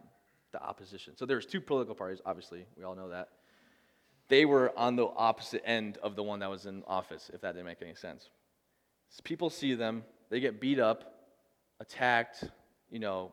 the 0.53 0.63
opposition. 0.63 1.17
So 1.17 1.27
there's 1.27 1.47
two 1.47 1.61
political 1.61 1.95
parties, 1.95 2.21
obviously, 2.25 2.65
we 2.77 2.85
all 2.85 2.95
know 2.95 3.11
that. 3.11 3.29
They 4.29 4.45
were 4.45 4.73
on 4.79 4.97
the 4.97 5.07
opposite 5.07 5.63
end 5.67 5.99
of 6.03 6.17
the 6.17 6.23
one 6.23 6.39
that 6.39 6.49
was 6.49 6.65
in 6.65 6.83
office, 6.87 7.31
if 7.35 7.41
that 7.43 7.53
didn't 7.53 7.67
make 7.67 7.83
any 7.83 7.95
sense. 7.95 8.31
So 9.11 9.21
people 9.23 9.51
see 9.51 9.75
them, 9.75 10.05
they 10.31 10.41
get 10.41 10.61
beat 10.61 10.79
up, 10.79 11.29
attacked, 11.81 12.45
you 12.91 13.01
know, 13.01 13.33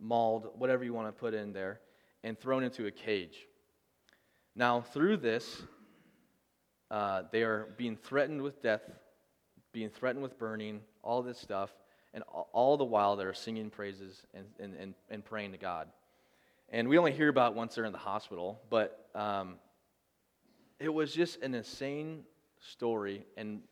mauled, 0.00 0.48
whatever 0.56 0.82
you 0.82 0.92
want 0.92 1.08
to 1.08 1.12
put 1.12 1.34
in 1.34 1.52
there, 1.52 1.80
and 2.24 2.38
thrown 2.38 2.64
into 2.64 2.86
a 2.86 2.90
cage. 2.90 3.46
Now, 4.56 4.80
through 4.80 5.18
this, 5.18 5.62
uh, 6.90 7.22
they 7.30 7.42
are 7.42 7.68
being 7.76 7.96
threatened 7.96 8.42
with 8.42 8.62
death, 8.62 8.82
being 9.72 9.90
threatened 9.90 10.22
with 10.22 10.38
burning, 10.38 10.80
all 11.02 11.22
this 11.22 11.38
stuff, 11.38 11.70
and 12.14 12.22
all 12.52 12.76
the 12.76 12.84
while 12.84 13.16
they're 13.16 13.34
singing 13.34 13.70
praises 13.70 14.26
and, 14.34 14.44
and, 14.60 14.74
and, 14.74 14.94
and 15.10 15.24
praying 15.24 15.52
to 15.52 15.58
God. 15.58 15.88
And 16.68 16.88
we 16.88 16.98
only 16.98 17.12
hear 17.12 17.28
about 17.28 17.54
once 17.54 17.74
they're 17.74 17.84
in 17.84 17.92
the 17.92 17.98
hospital, 17.98 18.60
but 18.70 19.08
um, 19.14 19.56
it 20.78 20.92
was 20.92 21.12
just 21.12 21.40
an 21.42 21.54
insane 21.54 22.24
story 22.60 23.24
and 23.36 23.62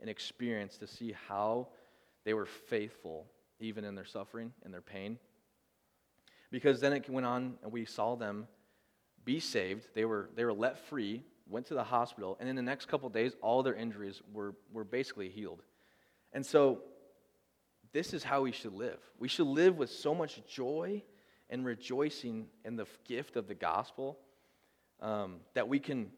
an 0.00 0.08
experience 0.08 0.78
to 0.78 0.86
see 0.86 1.14
how 1.28 1.68
they 2.24 2.34
were 2.34 2.46
faithful 2.46 3.26
even 3.60 3.84
in 3.84 3.94
their 3.94 4.04
suffering 4.04 4.52
and 4.64 4.72
their 4.72 4.80
pain. 4.80 5.18
Because 6.50 6.80
then 6.80 6.92
it 6.92 7.08
went 7.08 7.26
on 7.26 7.54
and 7.62 7.72
we 7.72 7.84
saw 7.84 8.16
them 8.16 8.46
be 9.24 9.40
saved. 9.40 9.86
They 9.94 10.04
were, 10.04 10.28
they 10.34 10.44
were 10.44 10.52
let 10.52 10.78
free, 10.78 11.22
went 11.48 11.66
to 11.66 11.74
the 11.74 11.84
hospital, 11.84 12.36
and 12.40 12.48
in 12.48 12.56
the 12.56 12.62
next 12.62 12.86
couple 12.88 13.08
days, 13.08 13.34
all 13.40 13.62
their 13.62 13.74
injuries 13.74 14.22
were, 14.32 14.54
were 14.72 14.84
basically 14.84 15.28
healed. 15.28 15.62
And 16.32 16.44
so, 16.44 16.80
this 17.92 18.14
is 18.14 18.24
how 18.24 18.42
we 18.42 18.52
should 18.52 18.72
live. 18.72 18.98
We 19.18 19.28
should 19.28 19.46
live 19.46 19.76
with 19.76 19.90
so 19.90 20.14
much 20.14 20.40
joy 20.46 21.02
and 21.50 21.64
rejoicing 21.64 22.46
in 22.64 22.76
the 22.76 22.86
gift 23.06 23.36
of 23.36 23.46
the 23.46 23.54
gospel 23.54 24.18
um, 25.00 25.40
that 25.54 25.68
we 25.68 25.78
can 25.78 26.10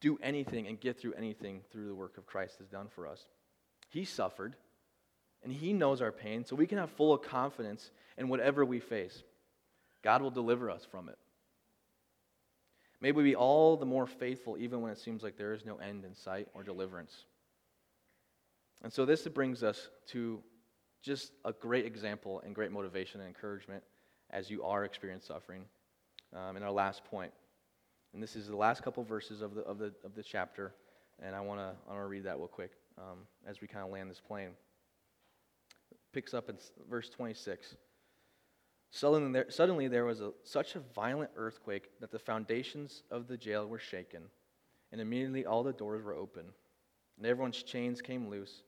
do 0.00 0.18
anything 0.22 0.66
and 0.66 0.80
get 0.80 0.98
through 0.98 1.12
anything 1.12 1.60
through 1.70 1.88
the 1.88 1.94
work 1.94 2.16
of 2.16 2.26
Christ 2.26 2.56
has 2.58 2.68
done 2.68 2.88
for 2.88 3.06
us. 3.06 3.26
He 3.90 4.04
suffered, 4.06 4.56
and 5.42 5.52
He 5.52 5.74
knows 5.74 6.00
our 6.00 6.12
pain, 6.12 6.46
so 6.46 6.56
we 6.56 6.66
can 6.66 6.78
have 6.78 6.90
full 6.92 7.18
confidence 7.18 7.90
in 8.16 8.28
whatever 8.28 8.64
we 8.64 8.80
face. 8.80 9.22
God 10.02 10.22
will 10.22 10.30
deliver 10.30 10.70
us 10.70 10.86
from 10.90 11.10
it. 11.10 11.18
May 13.00 13.12
we 13.12 13.22
be 13.22 13.34
all 13.34 13.76
the 13.76 13.86
more 13.86 14.06
faithful 14.06 14.56
even 14.58 14.82
when 14.82 14.92
it 14.92 14.98
seems 14.98 15.22
like 15.22 15.36
there 15.36 15.54
is 15.54 15.64
no 15.64 15.76
end 15.76 16.04
in 16.04 16.14
sight 16.14 16.48
or 16.54 16.62
deliverance. 16.62 17.24
And 18.82 18.92
so 18.92 19.04
this 19.04 19.26
brings 19.28 19.62
us 19.62 19.88
to 20.08 20.42
just 21.02 21.32
a 21.44 21.52
great 21.52 21.86
example 21.86 22.42
and 22.44 22.54
great 22.54 22.70
motivation 22.70 23.20
and 23.20 23.28
encouragement 23.28 23.82
as 24.30 24.50
you 24.50 24.62
are 24.62 24.84
experiencing 24.84 25.34
suffering. 25.34 25.64
Um, 26.34 26.56
and 26.56 26.64
our 26.64 26.70
last 26.70 27.04
point, 27.04 27.32
and 28.12 28.22
this 28.22 28.36
is 28.36 28.46
the 28.46 28.56
last 28.56 28.82
couple 28.82 29.02
verses 29.02 29.40
of 29.40 29.54
the, 29.54 29.62
of 29.62 29.78
the, 29.78 29.92
of 30.04 30.14
the 30.14 30.22
chapter, 30.22 30.74
and 31.22 31.34
I 31.34 31.40
want 31.40 31.60
to 31.60 31.72
I 31.88 31.92
wanna 31.92 32.06
read 32.06 32.24
that 32.24 32.38
real 32.38 32.48
quick 32.48 32.72
um, 32.98 33.18
as 33.46 33.60
we 33.60 33.66
kind 33.66 33.84
of 33.84 33.90
land 33.90 34.10
this 34.10 34.20
plane. 34.20 34.50
It 35.90 35.98
picks 36.12 36.34
up 36.34 36.48
in 36.48 36.56
verse 36.88 37.08
26. 37.10 37.76
Suddenly 38.90 39.32
there, 39.32 39.50
suddenly 39.50 39.88
there 39.88 40.04
was 40.04 40.20
a, 40.20 40.32
such 40.42 40.74
a 40.74 40.80
violent 40.80 41.30
earthquake 41.36 41.90
that 42.00 42.10
the 42.10 42.18
foundations 42.18 43.02
of 43.10 43.28
the 43.28 43.36
jail 43.36 43.66
were 43.66 43.78
shaken, 43.78 44.22
and 44.90 45.00
immediately 45.00 45.46
all 45.46 45.62
the 45.62 45.72
doors 45.72 46.02
were 46.02 46.14
open, 46.14 46.46
and 47.16 47.26
everyone's 47.26 47.62
chains 47.62 48.02
came 48.02 48.28
loose. 48.28 48.62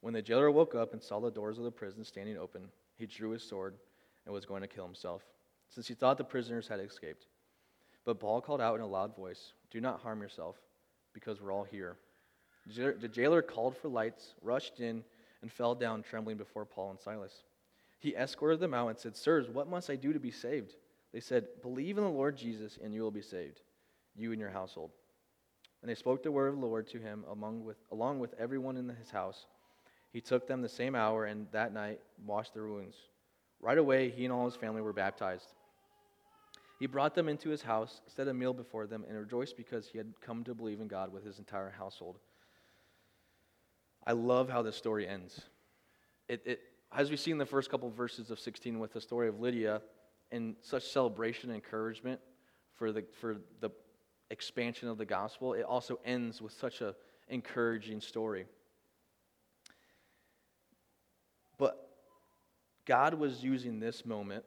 When 0.00 0.14
the 0.14 0.22
jailer 0.22 0.50
woke 0.50 0.74
up 0.74 0.92
and 0.92 1.02
saw 1.02 1.20
the 1.20 1.30
doors 1.30 1.58
of 1.58 1.64
the 1.64 1.70
prison 1.70 2.04
standing 2.04 2.38
open, 2.38 2.68
he 2.96 3.06
drew 3.06 3.30
his 3.30 3.42
sword 3.42 3.74
and 4.24 4.32
was 4.32 4.46
going 4.46 4.62
to 4.62 4.68
kill 4.68 4.86
himself, 4.86 5.22
since 5.68 5.86
he 5.86 5.94
thought 5.94 6.16
the 6.16 6.24
prisoners 6.24 6.68
had 6.68 6.80
escaped. 6.80 7.26
But 8.04 8.20
Paul 8.20 8.40
called 8.40 8.62
out 8.62 8.76
in 8.76 8.80
a 8.80 8.86
loud 8.86 9.14
voice, 9.14 9.52
Do 9.70 9.80
not 9.82 10.00
harm 10.00 10.22
yourself, 10.22 10.56
because 11.12 11.42
we're 11.42 11.52
all 11.52 11.64
here. 11.64 11.98
The 12.66 13.08
jailer 13.08 13.42
called 13.42 13.76
for 13.76 13.88
lights, 13.88 14.34
rushed 14.40 14.80
in, 14.80 15.04
and 15.42 15.52
fell 15.52 15.74
down 15.74 16.02
trembling 16.02 16.36
before 16.36 16.64
Paul 16.64 16.90
and 16.90 17.00
Silas. 17.00 17.42
He 17.98 18.14
escorted 18.14 18.60
them 18.60 18.74
out 18.74 18.88
and 18.88 18.98
said, 18.98 19.16
Sirs, 19.16 19.48
what 19.48 19.68
must 19.68 19.90
I 19.90 19.96
do 19.96 20.12
to 20.12 20.20
be 20.20 20.30
saved? 20.30 20.74
They 21.12 21.20
said, 21.20 21.46
Believe 21.62 21.98
in 21.98 22.04
the 22.04 22.10
Lord 22.10 22.36
Jesus, 22.36 22.78
and 22.82 22.94
you 22.94 23.02
will 23.02 23.10
be 23.10 23.22
saved, 23.22 23.60
you 24.16 24.30
and 24.32 24.40
your 24.40 24.50
household. 24.50 24.90
And 25.82 25.90
they 25.90 25.94
spoke 25.94 26.22
the 26.22 26.32
word 26.32 26.48
of 26.48 26.60
the 26.60 26.66
Lord 26.66 26.88
to 26.88 26.98
him 26.98 27.24
among 27.30 27.64
with, 27.64 27.76
along 27.92 28.20
with 28.20 28.34
everyone 28.38 28.76
in 28.76 28.88
his 28.88 29.10
house. 29.10 29.46
He 30.12 30.20
took 30.20 30.46
them 30.46 30.62
the 30.62 30.68
same 30.68 30.94
hour 30.94 31.26
and 31.26 31.46
that 31.52 31.72
night 31.72 32.00
washed 32.24 32.54
their 32.54 32.66
wounds. 32.66 32.96
Right 33.60 33.78
away, 33.78 34.10
he 34.10 34.24
and 34.24 34.32
all 34.32 34.44
his 34.44 34.56
family 34.56 34.80
were 34.80 34.92
baptized. 34.92 35.54
He 36.78 36.86
brought 36.86 37.14
them 37.14 37.28
into 37.28 37.48
his 37.48 37.62
house, 37.62 38.00
set 38.06 38.28
a 38.28 38.34
meal 38.34 38.52
before 38.52 38.86
them, 38.86 39.04
and 39.08 39.18
rejoiced 39.18 39.56
because 39.56 39.88
he 39.88 39.98
had 39.98 40.12
come 40.20 40.44
to 40.44 40.54
believe 40.54 40.80
in 40.80 40.86
God 40.86 41.12
with 41.12 41.24
his 41.24 41.38
entire 41.38 41.70
household. 41.70 42.18
I 44.06 44.12
love 44.12 44.48
how 44.48 44.62
this 44.62 44.76
story 44.76 45.06
ends. 45.06 45.40
It, 46.28 46.42
it, 46.46 46.60
as 46.96 47.10
we 47.10 47.16
see 47.16 47.30
in 47.30 47.38
the 47.38 47.46
first 47.46 47.70
couple 47.70 47.88
of 47.88 47.94
verses 47.94 48.30
of 48.30 48.40
16 48.40 48.78
with 48.78 48.92
the 48.92 49.00
story 49.00 49.28
of 49.28 49.40
Lydia, 49.40 49.82
and 50.30 50.56
such 50.60 50.84
celebration 50.84 51.50
and 51.50 51.56
encouragement 51.56 52.20
for 52.74 52.92
the, 52.92 53.04
for 53.20 53.36
the 53.60 53.70
expansion 54.30 54.88
of 54.88 54.98
the 54.98 55.04
gospel, 55.04 55.54
it 55.54 55.62
also 55.62 55.98
ends 56.04 56.42
with 56.42 56.52
such 56.52 56.80
an 56.80 56.94
encouraging 57.28 58.00
story. 58.00 58.46
But 61.56 61.88
God 62.84 63.14
was 63.14 63.42
using 63.42 63.80
this 63.80 64.04
moment 64.04 64.44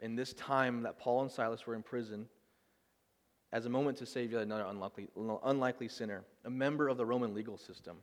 in 0.00 0.14
this 0.14 0.32
time 0.34 0.82
that 0.82 0.98
Paul 0.98 1.22
and 1.22 1.30
Silas 1.30 1.66
were 1.66 1.74
in 1.74 1.82
prison 1.82 2.26
as 3.52 3.66
a 3.66 3.70
moment 3.70 3.98
to 3.98 4.06
save 4.06 4.32
yet 4.32 4.42
another 4.42 4.64
unlikely, 4.66 5.08
unlikely 5.44 5.88
sinner, 5.88 6.24
a 6.44 6.50
member 6.50 6.88
of 6.88 6.96
the 6.96 7.04
Roman 7.04 7.34
legal 7.34 7.58
system. 7.58 7.98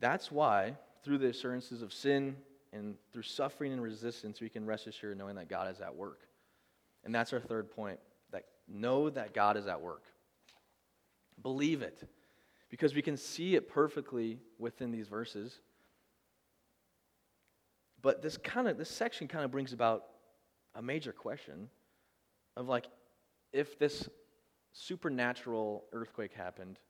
That's 0.00 0.30
why, 0.30 0.76
through 1.06 1.18
the 1.18 1.28
assurances 1.28 1.82
of 1.82 1.92
sin 1.92 2.34
and 2.72 2.96
through 3.12 3.22
suffering 3.22 3.72
and 3.72 3.80
resistance, 3.80 4.40
we 4.40 4.48
can 4.48 4.66
rest 4.66 4.88
assured 4.88 5.16
knowing 5.16 5.36
that 5.36 5.48
God 5.48 5.72
is 5.72 5.80
at 5.80 5.94
work. 5.94 6.18
And 7.04 7.14
that's 7.14 7.32
our 7.32 7.38
third 7.38 7.70
point 7.70 8.00
that 8.32 8.42
know 8.66 9.08
that 9.08 9.32
God 9.32 9.56
is 9.56 9.68
at 9.68 9.80
work. 9.80 10.02
Believe 11.40 11.80
it. 11.80 12.02
Because 12.70 12.92
we 12.92 13.02
can 13.02 13.16
see 13.16 13.54
it 13.54 13.68
perfectly 13.68 14.40
within 14.58 14.90
these 14.90 15.06
verses. 15.06 15.60
But 18.02 18.20
this 18.20 18.36
kind 18.36 18.66
of 18.66 18.76
this 18.76 18.90
section 18.90 19.28
kind 19.28 19.44
of 19.44 19.52
brings 19.52 19.72
about 19.72 20.06
a 20.74 20.82
major 20.82 21.12
question 21.12 21.70
of 22.56 22.66
like 22.66 22.86
if 23.52 23.78
this 23.78 24.08
supernatural 24.72 25.84
earthquake 25.92 26.32
happened, 26.32 26.80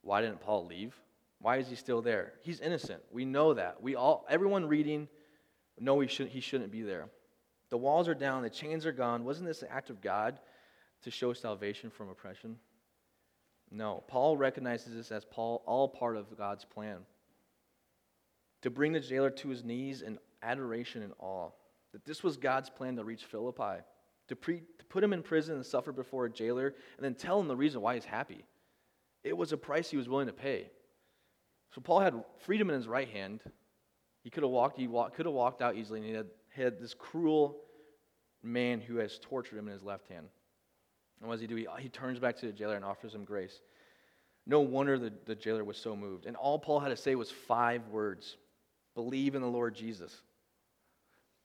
why 0.00 0.22
didn't 0.22 0.40
Paul 0.40 0.64
leave? 0.64 0.98
Why 1.40 1.58
is 1.58 1.68
he 1.68 1.76
still 1.76 2.02
there? 2.02 2.32
He's 2.42 2.60
innocent. 2.60 3.02
We 3.12 3.24
know 3.24 3.54
that. 3.54 3.82
We 3.82 3.94
all 3.94 4.26
everyone 4.28 4.66
reading 4.66 5.08
know 5.78 6.00
he 6.00 6.08
shouldn't, 6.08 6.34
he 6.34 6.40
shouldn't 6.40 6.72
be 6.72 6.82
there. 6.82 7.08
The 7.70 7.78
walls 7.78 8.08
are 8.08 8.14
down, 8.14 8.42
the 8.42 8.50
chains 8.50 8.86
are 8.86 8.92
gone. 8.92 9.24
Wasn't 9.24 9.46
this 9.46 9.62
an 9.62 9.68
act 9.70 9.90
of 9.90 10.00
God 10.00 10.40
to 11.02 11.10
show 11.10 11.32
salvation 11.32 11.90
from 11.90 12.08
oppression? 12.08 12.56
No. 13.70 14.02
Paul 14.08 14.36
recognizes 14.36 14.94
this 14.94 15.12
as 15.12 15.24
Paul 15.24 15.62
all 15.66 15.88
part 15.88 16.16
of 16.16 16.36
God's 16.36 16.64
plan. 16.64 16.98
To 18.62 18.70
bring 18.70 18.92
the 18.92 19.00
jailer 19.00 19.30
to 19.30 19.48
his 19.48 19.62
knees 19.62 20.02
in 20.02 20.18
adoration 20.42 21.02
and 21.02 21.12
awe. 21.18 21.50
That 21.92 22.04
this 22.04 22.22
was 22.22 22.36
God's 22.36 22.70
plan 22.70 22.96
to 22.96 23.04
reach 23.04 23.24
Philippi. 23.24 23.82
To, 24.28 24.36
pre, 24.36 24.62
to 24.78 24.84
put 24.86 25.04
him 25.04 25.12
in 25.12 25.22
prison 25.22 25.56
and 25.56 25.64
suffer 25.64 25.92
before 25.92 26.24
a 26.24 26.30
jailer 26.30 26.74
and 26.96 27.04
then 27.04 27.14
tell 27.14 27.38
him 27.38 27.48
the 27.48 27.56
reason 27.56 27.80
why 27.80 27.94
he's 27.94 28.04
happy. 28.04 28.44
It 29.22 29.36
was 29.36 29.52
a 29.52 29.56
price 29.56 29.90
he 29.90 29.96
was 29.96 30.08
willing 30.08 30.26
to 30.26 30.32
pay. 30.32 30.70
So 31.74 31.80
Paul 31.80 32.00
had 32.00 32.14
freedom 32.44 32.70
in 32.70 32.76
his 32.76 32.88
right 32.88 33.08
hand. 33.08 33.40
He 34.22 34.30
could 34.30 34.42
have 34.42 34.50
walked, 34.50 34.78
he 34.78 34.86
could 34.86 35.26
have 35.26 35.34
walked 35.34 35.62
out 35.62 35.76
easily, 35.76 36.00
and 36.00 36.08
he 36.08 36.14
had, 36.14 36.26
had 36.50 36.80
this 36.80 36.94
cruel 36.94 37.56
man 38.42 38.80
who 38.80 38.96
has 38.96 39.18
tortured 39.18 39.58
him 39.58 39.68
in 39.68 39.72
his 39.72 39.82
left 39.82 40.08
hand. 40.08 40.26
And 41.20 41.28
what 41.28 41.34
does 41.34 41.40
he 41.40 41.46
do? 41.46 41.56
He, 41.56 41.66
he 41.80 41.88
turns 41.88 42.18
back 42.18 42.36
to 42.38 42.46
the 42.46 42.52
jailer 42.52 42.76
and 42.76 42.84
offers 42.84 43.14
him 43.14 43.24
grace. 43.24 43.60
No 44.46 44.60
wonder 44.60 44.98
the, 44.98 45.12
the 45.26 45.34
jailer 45.34 45.64
was 45.64 45.76
so 45.76 45.94
moved. 45.94 46.26
And 46.26 46.36
all 46.36 46.58
Paul 46.58 46.80
had 46.80 46.88
to 46.88 46.96
say 46.96 47.14
was 47.14 47.30
five 47.30 47.86
words 47.88 48.36
believe 48.94 49.34
in 49.34 49.42
the 49.42 49.48
Lord 49.48 49.74
Jesus. 49.74 50.22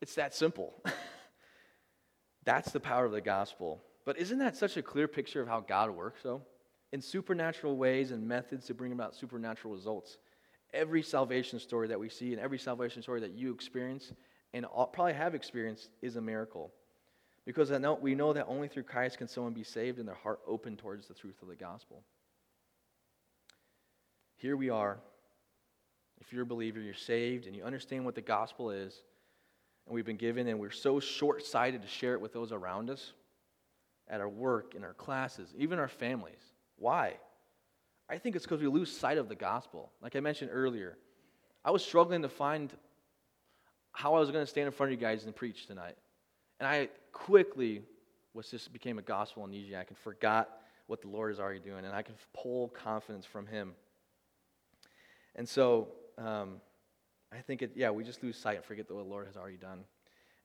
It's 0.02 0.16
that 0.16 0.34
simple. 0.34 0.74
That's 2.46 2.72
the 2.72 2.80
power 2.80 3.06
of 3.06 3.12
the 3.12 3.22
gospel. 3.22 3.82
But 4.06 4.18
isn't 4.18 4.40
that 4.40 4.56
such 4.56 4.76
a 4.78 4.82
clear 4.82 5.08
picture 5.08 5.42
of 5.42 5.48
how 5.48 5.62
God 5.62 5.92
works, 5.92 6.22
though? 6.24 6.42
In 6.94 7.02
supernatural 7.02 7.76
ways 7.76 8.12
and 8.12 8.26
methods 8.26 8.68
to 8.68 8.74
bring 8.76 8.92
about 8.92 9.16
supernatural 9.16 9.74
results. 9.74 10.20
Every 10.76 11.02
salvation 11.02 11.60
story 11.60 11.88
that 11.88 12.00
we 12.00 12.08
see 12.08 12.34
and 12.34 12.40
every 12.40 12.60
salvation 12.60 13.02
story 13.02 13.20
that 13.22 13.34
you 13.34 13.52
experience 13.52 14.14
and 14.54 14.68
probably 14.94 15.14
have 15.14 15.34
experienced 15.34 15.90
is 16.04 16.18
a 16.18 16.22
miracle. 16.22 16.72
Because 17.46 17.72
know, 17.72 17.98
we 18.00 18.14
know 18.14 18.32
that 18.32 18.46
only 18.48 18.68
through 18.68 18.84
Christ 18.84 19.18
can 19.18 19.28
someone 19.28 19.54
be 19.54 19.64
saved 19.64 19.98
and 19.98 20.08
their 20.08 20.16
heart 20.16 20.40
open 20.48 20.78
towards 20.78 21.08
the 21.08 21.16
truth 21.16 21.42
of 21.42 21.48
the 21.48 21.56
gospel. 21.56 22.04
Here 24.38 24.56
we 24.56 24.70
are. 24.70 25.00
If 26.22 26.32
you're 26.32 26.44
a 26.44 26.46
believer, 26.46 26.80
you're 26.80 26.94
saved 26.94 27.48
and 27.48 27.56
you 27.56 27.64
understand 27.64 28.06
what 28.06 28.14
the 28.14 28.22
gospel 28.22 28.70
is, 28.70 29.02
and 29.88 29.96
we've 29.96 30.06
been 30.06 30.16
given, 30.16 30.48
and 30.48 30.60
we're 30.60 30.70
so 30.70 31.00
short 31.00 31.44
sighted 31.44 31.82
to 31.82 31.88
share 31.88 32.14
it 32.14 32.22
with 32.22 32.34
those 32.34 32.52
around 32.52 32.92
us 32.92 33.14
at 34.08 34.22
our 34.22 34.30
work, 34.30 34.76
in 34.76 34.84
our 34.84 34.94
classes, 34.94 35.50
even 35.58 35.80
our 35.80 35.88
families. 35.88 36.53
Why? 36.78 37.16
I 38.10 38.18
think 38.18 38.36
it's 38.36 38.46
because 38.46 38.62
we 38.62 38.68
lose 38.68 38.96
sight 38.96 39.18
of 39.18 39.30
the 39.30 39.36
gospel. 39.36 39.92
Like 40.02 40.16
I 40.16 40.20
mentioned 40.20 40.52
earlier, 40.54 40.98
I 41.64 41.72
was 41.72 41.84
struggling 41.84 42.22
to 42.22 42.30
find 42.30 42.72
how 43.94 44.16
I 44.16 44.20
was 44.20 44.32
going 44.32 44.44
to 44.44 44.50
stand 44.50 44.66
in 44.66 44.72
front 44.72 44.92
of 44.92 45.00
you 45.00 45.06
guys 45.06 45.24
and 45.24 45.36
preach 45.36 45.68
tonight. 45.68 45.96
And 46.60 46.68
I 46.68 46.90
quickly 47.12 47.84
was 48.34 48.50
just 48.50 48.74
became 48.74 48.98
a 49.00 49.02
gospel 49.02 49.48
amnesiac 49.48 49.88
and 49.88 49.98
forgot 49.98 50.50
what 50.88 51.02
the 51.02 51.08
Lord 51.08 51.32
is 51.32 51.40
already 51.40 51.60
doing. 51.60 51.86
And 51.86 51.94
I 51.94 52.02
can 52.02 52.16
pull 52.34 52.70
confidence 52.70 53.26
from 53.26 53.48
Him. 53.48 53.74
And 55.36 55.48
so 55.48 55.90
um, 56.18 56.56
I 57.32 57.38
think, 57.38 57.62
it, 57.62 57.72
yeah, 57.76 57.90
we 57.90 58.04
just 58.04 58.24
lose 58.24 58.38
sight 58.38 58.58
and 58.58 58.66
forget 58.66 58.90
what 58.90 59.04
the 59.04 59.10
Lord 59.10 59.28
has 59.28 59.38
already 59.38 59.58
done. 59.58 59.80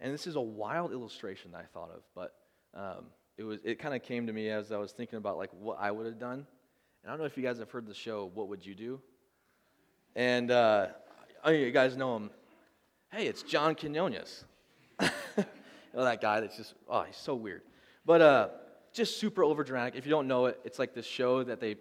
And 0.01 0.14
this 0.14 0.27
is 0.27 0.37
a 0.37 0.41
wild 0.41 0.93
illustration 0.93 1.51
that 1.53 1.59
I 1.59 1.64
thought 1.64 1.91
of, 1.91 2.03
but 2.14 2.35
um, 2.75 3.07
it 3.38 3.44
was 3.44 3.61
it 3.64 3.79
kind 3.79 3.94
of 3.94 4.03
came 4.03 4.27
to 4.27 4.33
me 4.33 4.51
as 4.51 4.72
I 4.72 4.79
was 4.79 4.92
thinking 4.92 5.16
about 5.16 5.38
like 5.38 5.51
what 5.59 5.79
I 5.81 5.90
would 5.90 6.05
have 6.07 6.18
done. 6.18 6.44
And 7.03 7.07
I 7.07 7.11
don't 7.11 7.20
know 7.20 7.24
if 7.24 7.37
you 7.37 7.42
guys 7.42 7.59
have 7.59 7.70
heard 7.70 7.87
the 7.87 7.94
show 7.94 8.31
What 8.35 8.48
Would 8.48 8.66
You 8.66 8.74
Do? 8.74 9.01
And 10.16 10.51
uh, 10.51 10.88
oh, 11.44 11.51
you 11.51 11.70
guys 11.70 11.96
know 11.96 12.16
him. 12.16 12.31
Hey, 13.12 13.27
it's 13.29 13.42
John 13.42 13.77
Quinones. 13.77 14.44
you 15.01 15.09
know 15.94 16.05
that 16.05 16.20
guy 16.20 16.40
that's 16.40 16.57
just 16.57 16.74
oh, 16.88 17.03
he's 17.03 17.16
so 17.16 17.37
weird. 17.37 17.62
But 18.05 18.20
uh, 18.20 18.48
just 18.92 19.20
super 19.20 19.44
over 19.44 19.62
dramatic. 19.62 19.94
If 19.94 20.05
you 20.05 20.11
don't 20.11 20.27
know 20.27 20.46
it, 20.46 20.61
it's 20.64 20.81
like 20.81 20.92
this 20.92 21.07
show 21.07 21.44
that 21.44 21.61
they 21.61 21.77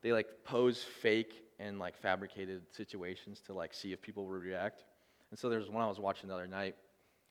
they 0.00 0.12
like 0.12 0.26
pose 0.44 0.82
fake 0.82 1.34
and 1.60 1.78
like 1.78 1.98
fabricated 1.98 2.62
situations 2.70 3.42
to 3.46 3.52
like 3.52 3.74
see 3.74 3.92
if 3.92 4.00
people 4.00 4.26
would 4.26 4.42
react. 4.42 4.84
And 5.30 5.38
so 5.38 5.50
there's 5.50 5.68
one 5.68 5.82
I 5.82 5.88
was 5.88 6.00
watching 6.00 6.28
the 6.28 6.34
other 6.34 6.46
night, 6.46 6.74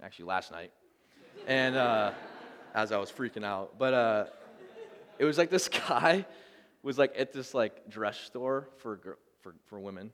actually 0.03 0.25
last 0.25 0.51
night, 0.51 0.71
and. 1.47 1.75
Uh, 1.75 2.11
as 2.73 2.91
I 2.91 2.97
was 2.97 3.11
freaking 3.11 3.43
out. 3.43 3.77
But 3.77 3.93
uh, 3.93 4.25
it 5.19 5.25
was 5.25 5.37
like 5.37 5.49
this 5.49 5.67
guy 5.87 6.25
was 6.83 6.97
like 6.97 7.13
at 7.17 7.33
this 7.33 7.53
like 7.53 7.89
dress 7.89 8.17
store 8.19 8.69
for 8.77 9.17
for 9.41 9.55
for 9.65 9.79
women, 9.79 10.11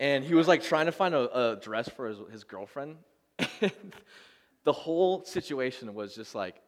and 0.00 0.24
he 0.24 0.34
was 0.34 0.48
like 0.48 0.62
trying 0.62 0.86
to 0.86 0.92
find 0.92 1.14
a, 1.14 1.52
a 1.52 1.56
dress 1.56 1.88
for 1.88 2.08
his, 2.08 2.18
his 2.30 2.44
girlfriend. 2.44 2.96
the 4.64 4.72
whole 4.72 5.24
situation 5.24 5.94
was 5.94 6.14
just 6.14 6.34
like, 6.34 6.60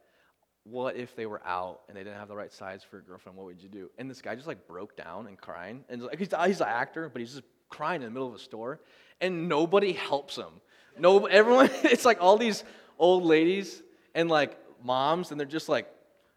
what 0.65 0.97
if 0.97 1.15
they 1.15 1.27
were 1.27 1.43
out 1.47 1.81
and 1.89 1.97
they 1.97 2.03
didn't 2.03 2.19
have 2.19 2.29
the 2.29 2.37
right 2.37 2.53
size 2.53 2.83
for 2.83 2.99
a 2.99 3.03
girlfriend? 3.03 3.37
What 3.37 3.47
would 3.47 3.63
you 3.63 3.69
do? 3.69 3.91
And 3.99 4.11
this 4.11 4.23
guy 4.23 4.35
just 4.35 4.47
like 4.47 4.67
broke 4.67 4.97
down 4.97 5.27
and 5.27 5.39
crying, 5.39 5.85
and 5.89 6.03
like 6.03 6.19
he's 6.19 6.33
he's 6.47 6.61
an 6.61 6.69
actor, 6.69 7.09
but 7.09 7.21
he's 7.21 7.33
just 7.33 7.45
crying 7.69 8.03
in 8.03 8.09
the 8.09 8.13
middle 8.13 8.29
of 8.29 8.35
a 8.35 8.39
store, 8.39 8.81
and 9.21 9.49
nobody 9.49 9.93
helps 9.93 10.37
him. 10.37 10.61
No, 10.99 11.27
everyone. 11.27 11.71
It's 11.85 12.05
like 12.05 12.21
all 12.21 12.39
these 12.39 12.65
old 12.99 13.25
ladies 13.25 13.83
and 14.15 14.29
like 14.29 14.57
moms, 14.85 15.31
and 15.31 15.41
they're 15.41 15.47
just 15.47 15.69
like, 15.69 15.91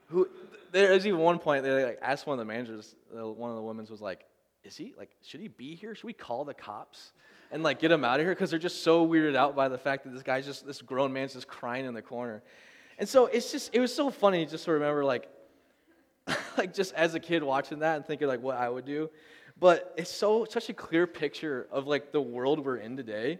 who? 0.08 0.28
There's 0.72 1.06
even 1.06 1.20
one 1.20 1.40
point 1.40 1.64
they 1.64 1.84
like 1.84 2.00
asked 2.02 2.26
one 2.26 2.40
of 2.40 2.46
the 2.46 2.52
managers. 2.52 2.96
One 3.12 3.50
of 3.50 3.56
the 3.56 3.62
women's 3.62 3.90
was 3.90 4.02
like, 4.02 4.26
"Is 4.64 4.76
he 4.76 4.94
like? 4.98 5.10
Should 5.24 5.42
he 5.42 5.48
be 5.48 5.76
here? 5.76 5.96
Should 5.96 6.06
we 6.06 6.14
call 6.14 6.46
the 6.46 6.54
cops 6.54 7.14
and 7.52 7.64
like 7.64 7.80
get 7.80 7.92
him 7.92 8.04
out 8.04 8.20
of 8.20 8.26
here?" 8.26 8.34
Because 8.34 8.50
they're 8.50 8.60
just 8.60 8.84
so 8.84 9.08
weirded 9.08 9.36
out 9.36 9.56
by 9.56 9.68
the 9.68 9.78
fact 9.78 10.04
that 10.04 10.14
this 10.14 10.24
guy's 10.24 10.46
just 10.46 10.66
this 10.66 10.82
grown 10.82 11.14
man's 11.14 11.34
just 11.34 11.48
crying 11.48 11.86
in 11.86 11.94
the 11.94 12.02
corner. 12.02 12.44
And 13.00 13.08
so 13.08 13.28
it's 13.28 13.52
just 13.52 13.74
it 13.74 13.80
was 13.80 13.94
so 13.94 14.10
funny 14.10 14.46
just 14.46 14.66
to 14.66 14.72
remember 14.72 15.06
like 15.06 15.30
like 16.58 16.74
just 16.74 16.94
as 16.94 17.16
a 17.16 17.20
kid 17.20 17.44
watching 17.44 17.80
that 17.80 17.98
and 17.98 18.06
thinking 18.06 18.28
like 18.28 18.42
what 18.42 18.58
I 18.58 18.70
would 18.70 18.86
do. 18.86 19.10
But 19.60 19.94
it's 19.98 20.12
so 20.12 20.46
such 20.46 20.70
a 20.70 20.74
clear 20.74 21.08
picture 21.08 21.68
of 21.72 21.88
like 21.88 22.12
the 22.12 22.22
world 22.22 22.64
we're 22.64 22.78
in 22.78 22.98
today 22.98 23.40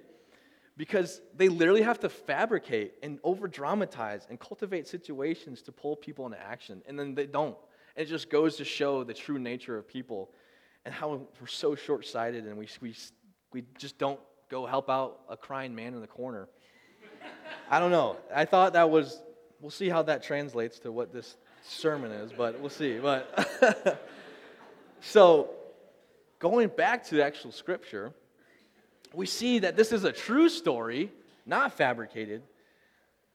because 0.78 1.22
they 1.36 1.50
literally 1.50 1.82
have 1.82 2.00
to 2.00 2.10
fabricate 2.10 2.94
and 3.02 3.20
over 3.24 3.48
dramatize 3.48 4.28
and 4.30 4.40
cultivate 4.40 4.88
situations 4.88 5.64
to 5.64 5.72
pull 5.72 5.96
people 5.96 6.26
into 6.28 6.40
action, 6.40 6.84
and 6.88 6.98
then 6.98 7.16
they 7.16 7.26
don't. 7.26 7.58
And 7.96 8.06
it 8.06 8.10
just 8.10 8.30
goes 8.30 8.58
to 8.58 8.64
show 8.64 9.04
the 9.04 9.14
true 9.14 9.40
nature 9.40 9.76
of 9.78 9.88
people 9.88 10.30
and 10.86 10.94
how 10.94 11.20
we're 11.42 11.48
so 11.48 11.76
short 11.76 12.06
sighted 12.06 12.46
and 12.46 12.58
we, 12.58 12.68
we, 12.80 12.96
we 13.52 13.64
just 13.78 13.98
don't 13.98 14.20
go 14.50 14.66
help 14.66 14.90
out 14.90 15.20
a 15.28 15.36
crying 15.36 15.76
man 15.76 15.94
in 15.94 16.00
the 16.00 16.08
corner. 16.08 16.48
I 17.70 17.80
don't 17.80 17.92
know. 17.92 18.18
I 18.34 18.46
thought 18.46 18.74
that 18.74 18.90
was, 18.90 19.22
we'll 19.60 19.72
see 19.72 19.90
how 19.90 20.04
that 20.04 20.24
translates 20.24 20.80
to 20.80 20.92
what 20.92 21.12
this 21.12 21.36
sermon 21.64 22.12
is, 22.12 22.32
but 22.32 22.60
we'll 22.60 22.70
see. 22.70 23.00
But 23.00 24.00
so, 25.02 25.50
going 26.40 26.70
back 26.70 27.04
to 27.08 27.16
the 27.16 27.26
actual 27.26 27.52
scripture, 27.52 28.14
we 29.14 29.26
see 29.26 29.60
that 29.60 29.76
this 29.76 29.92
is 29.92 30.04
a 30.04 30.12
true 30.12 30.50
story, 30.50 31.12
not 31.46 31.74
fabricated, 31.74 32.44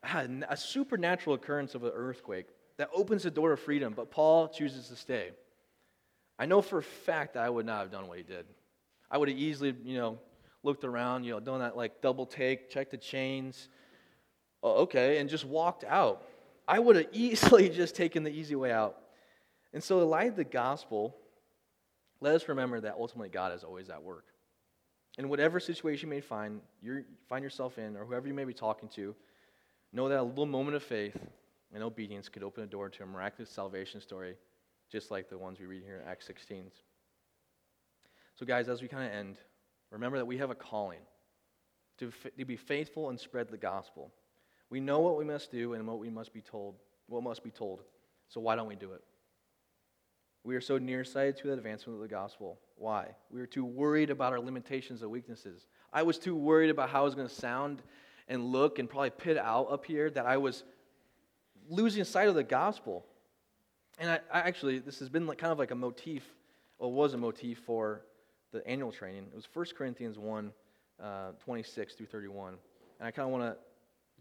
a 0.03 0.57
supernatural 0.57 1.35
occurrence 1.35 1.75
of 1.75 1.85
an 1.85 1.93
earthquake 1.95 2.47
that 2.79 2.91
opens 2.95 3.23
the 3.23 3.31
door 3.31 3.53
of 3.53 3.61
freedom, 3.61 3.93
but 3.95 4.11
Paul 4.11 4.49
chooses 4.49 4.89
to 4.89 4.97
stay. 4.97 5.31
I 6.39 6.47
know 6.47 6.63
for 6.63 6.79
a 6.79 6.83
fact 6.83 7.35
that 7.35 7.45
I 7.45 7.51
would 7.51 7.67
not 7.67 7.81
have 7.81 7.91
done 7.91 8.09
what 8.09 8.19
he 8.19 8.25
did. 8.25 8.47
I 9.11 9.19
would 9.19 9.29
have 9.29 9.39
easily, 9.39 9.75
you 9.85 9.97
know, 9.97 10.19
looked 10.63 10.85
around, 10.85 11.25
you 11.25 11.33
know, 11.33 11.41
done 11.41 11.61
that 11.61 11.77
like 11.77 12.01
double 12.01 12.27
take, 12.27 12.71
checked 12.71 12.91
the 12.91 12.97
chains, 12.97 13.69
oh, 14.63 14.83
okay, 14.83 15.19
and 15.19 15.29
just 15.29 15.45
walked 15.45 15.85
out. 15.85 16.27
I 16.67 16.79
would 16.79 16.97
have 16.97 17.07
easily 17.13 17.69
just 17.69 17.95
taken 17.95 18.23
the 18.23 18.31
easy 18.31 18.57
way 18.57 18.73
out. 18.73 18.97
And 19.73 19.83
so, 19.83 20.01
in 20.01 20.09
light 20.09 20.29
of 20.29 20.37
the 20.37 20.45
gospel, 20.45 21.17
let 22.21 22.35
us 22.35 22.49
remember 22.49 22.81
that 22.81 22.97
ultimately 22.99 23.29
God 23.29 23.55
is 23.55 23.65
always 23.65 23.89
at 23.89 24.03
work. 24.03 24.25
In 25.19 25.29
whatever 25.29 25.61
situation 25.61 26.09
you 26.09 26.15
may 26.15 26.21
find, 26.21 26.61
you 26.81 27.05
find 27.29 27.45
yourself 27.45 27.79
in, 27.79 27.97
or 27.97 28.05
whoever 28.05 28.27
you 28.27 28.35
may 28.35 28.45
be 28.45 28.55
talking 28.55 28.89
to, 28.91 29.15
know 29.93 30.09
that 30.09 30.19
a 30.19 30.23
little 30.23 30.47
moment 30.47 30.77
of 30.77 30.83
faith 30.83 31.17
and 31.75 31.83
obedience 31.83 32.29
could 32.29 32.43
open 32.43 32.65
a 32.65 32.67
door 32.67 32.89
to 32.89 33.03
a 33.03 33.07
miraculous 33.07 33.51
salvation 33.51 34.01
story, 34.01 34.37
just 34.91 35.11
like 35.11 35.29
the 35.29 35.37
ones 35.37 35.61
we 35.61 35.67
read 35.67 35.83
here 35.85 36.01
in 36.03 36.09
Acts 36.09 36.27
16. 36.27 36.71
So, 38.35 38.47
guys, 38.47 38.69
as 38.69 38.81
we 38.81 38.89
kind 38.89 39.05
of 39.05 39.13
end, 39.13 39.39
remember 39.91 40.17
that 40.17 40.25
we 40.25 40.39
have 40.39 40.51
a 40.51 40.55
calling 40.55 41.01
to, 41.99 42.11
to 42.39 42.45
be 42.45 42.57
faithful 42.57 43.11
and 43.11 43.21
spread 43.21 43.51
the 43.51 43.59
gospel. 43.59 44.11
We 44.71 44.81
know 44.81 45.01
what 45.01 45.19
we 45.19 45.25
must 45.25 45.53
do 45.53 45.75
and 45.75 45.87
what 45.87 45.99
we 45.99 46.09
must 46.09 46.33
be 46.33 46.41
told, 46.41 46.77
what 47.07 47.23
must 47.23 47.45
be 47.45 47.51
told. 47.51 47.83
So 48.29 48.41
why 48.41 48.57
don't 48.57 48.69
we 48.69 48.77
do 48.77 48.93
it? 48.93 49.03
We 50.45 50.57
are 50.57 50.61
so 50.61 50.79
nearsighted 50.79 51.37
to 51.39 51.49
the 51.49 51.53
advancement 51.53 51.97
of 51.97 52.03
the 52.03 52.09
gospel. 52.09 52.59
Why? 52.77 53.15
We 53.31 53.41
are 53.41 53.47
too 53.47 53.65
worried 53.65 54.11
about 54.11 54.33
our 54.33 54.41
limitations 54.41 55.03
and 55.03 55.11
weaknesses. 55.11 55.67
I 55.93 56.03
was 56.03 56.19
too 56.19 56.35
worried 56.35 56.71
about 56.71 56.91
how 56.91 57.03
I 57.03 57.05
was 57.05 57.15
going 57.15 57.29
to 57.29 57.35
sound 57.35 57.83
and 58.29 58.45
look 58.45 58.79
and 58.79 58.89
probably 58.89 59.11
pit 59.11 59.39
out 59.39 59.71
up 59.71 59.85
here 59.85 60.11
that 60.11 60.27
I 60.27 60.37
was 60.39 60.65
losing 61.69 62.03
sight 62.05 62.29
of 62.29 62.35
the 62.35 62.43
gospel. 62.43 63.07
And 63.99 64.11
I, 64.11 64.21
I 64.33 64.41
actually, 64.41 64.81
this 64.81 64.99
has 64.99 65.09
been 65.09 65.27
like, 65.27 65.39
kind 65.39 65.53
of 65.53 65.59
like 65.59 65.71
a 65.71 65.77
motif, 65.77 66.25
or 66.79 66.93
was 66.93 67.15
a 67.15 67.19
motif 67.19 67.59
for 67.59 68.03
the 68.53 68.67
annual 68.67 68.91
training. 68.91 69.27
It 69.33 69.37
was 69.37 69.49
1 69.53 69.67
Corinthians 69.77 70.19
1, 70.19 70.53
uh, 71.01 71.33
26 71.45 71.95
through 71.95 72.07
31. 72.07 72.55
And 72.99 73.07
I 73.07 73.11
kind 73.11 73.27
of 73.27 73.33
want 73.33 73.45
to 73.45 73.57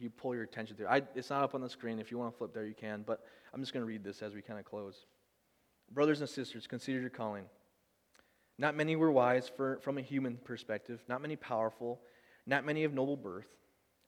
you 0.02 0.10
pull 0.10 0.34
your 0.34 0.44
attention 0.44 0.76
to. 0.78 0.92
I, 0.92 1.04
it's 1.16 1.30
not 1.30 1.44
up 1.44 1.54
on 1.54 1.62
the 1.62 1.70
screen. 1.70 2.00
If 2.00 2.12
you 2.12 2.18
want 2.18 2.34
to 2.34 2.38
flip 2.38 2.54
there, 2.54 2.66
you 2.66 2.74
can. 2.74 3.04
But 3.06 3.24
I'm 3.54 3.62
just 3.62 3.74
going 3.74 3.82
to 3.82 3.88
read 3.88 4.04
this 4.04 4.22
as 4.22 4.34
we 4.34 4.42
kind 4.42 4.60
of 4.60 4.66
close. 4.66 5.06
Brothers 5.92 6.22
and 6.22 6.30
sisters, 6.30 6.68
consider 6.68 7.00
your 7.00 7.10
calling. 7.10 7.46
Not 8.58 8.76
many 8.76 8.96
were 8.96 9.12
wise 9.12 9.50
for, 9.50 9.80
from 9.82 9.98
a 9.98 10.02
human 10.02 10.38
perspective, 10.38 11.04
not 11.08 11.22
many 11.22 11.36
powerful, 11.36 12.00
not 12.46 12.66
many 12.66 12.84
of 12.84 12.94
noble 12.94 13.18
birth. 13.18 13.48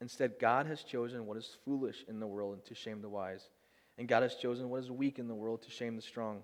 Instead, 0.02 0.40
God 0.40 0.66
has 0.68 0.84
chosen 0.84 1.26
what 1.26 1.38
is 1.38 1.58
foolish 1.66 2.06
in 2.08 2.20
the 2.20 2.28
world 2.28 2.66
to 2.66 2.76
shame 2.76 3.02
the 3.02 3.10
wise. 3.10 3.50
And 3.98 4.08
God 4.08 4.24
has 4.24 4.36
chosen 4.36 4.70
what 4.70 4.82
is 4.82 4.92
weak 4.92 5.20
in 5.20 5.28
the 5.28 5.36
world 5.36 5.62
to 5.64 5.72
shame 5.72 5.96
the 5.96 6.02
strong. 6.02 6.44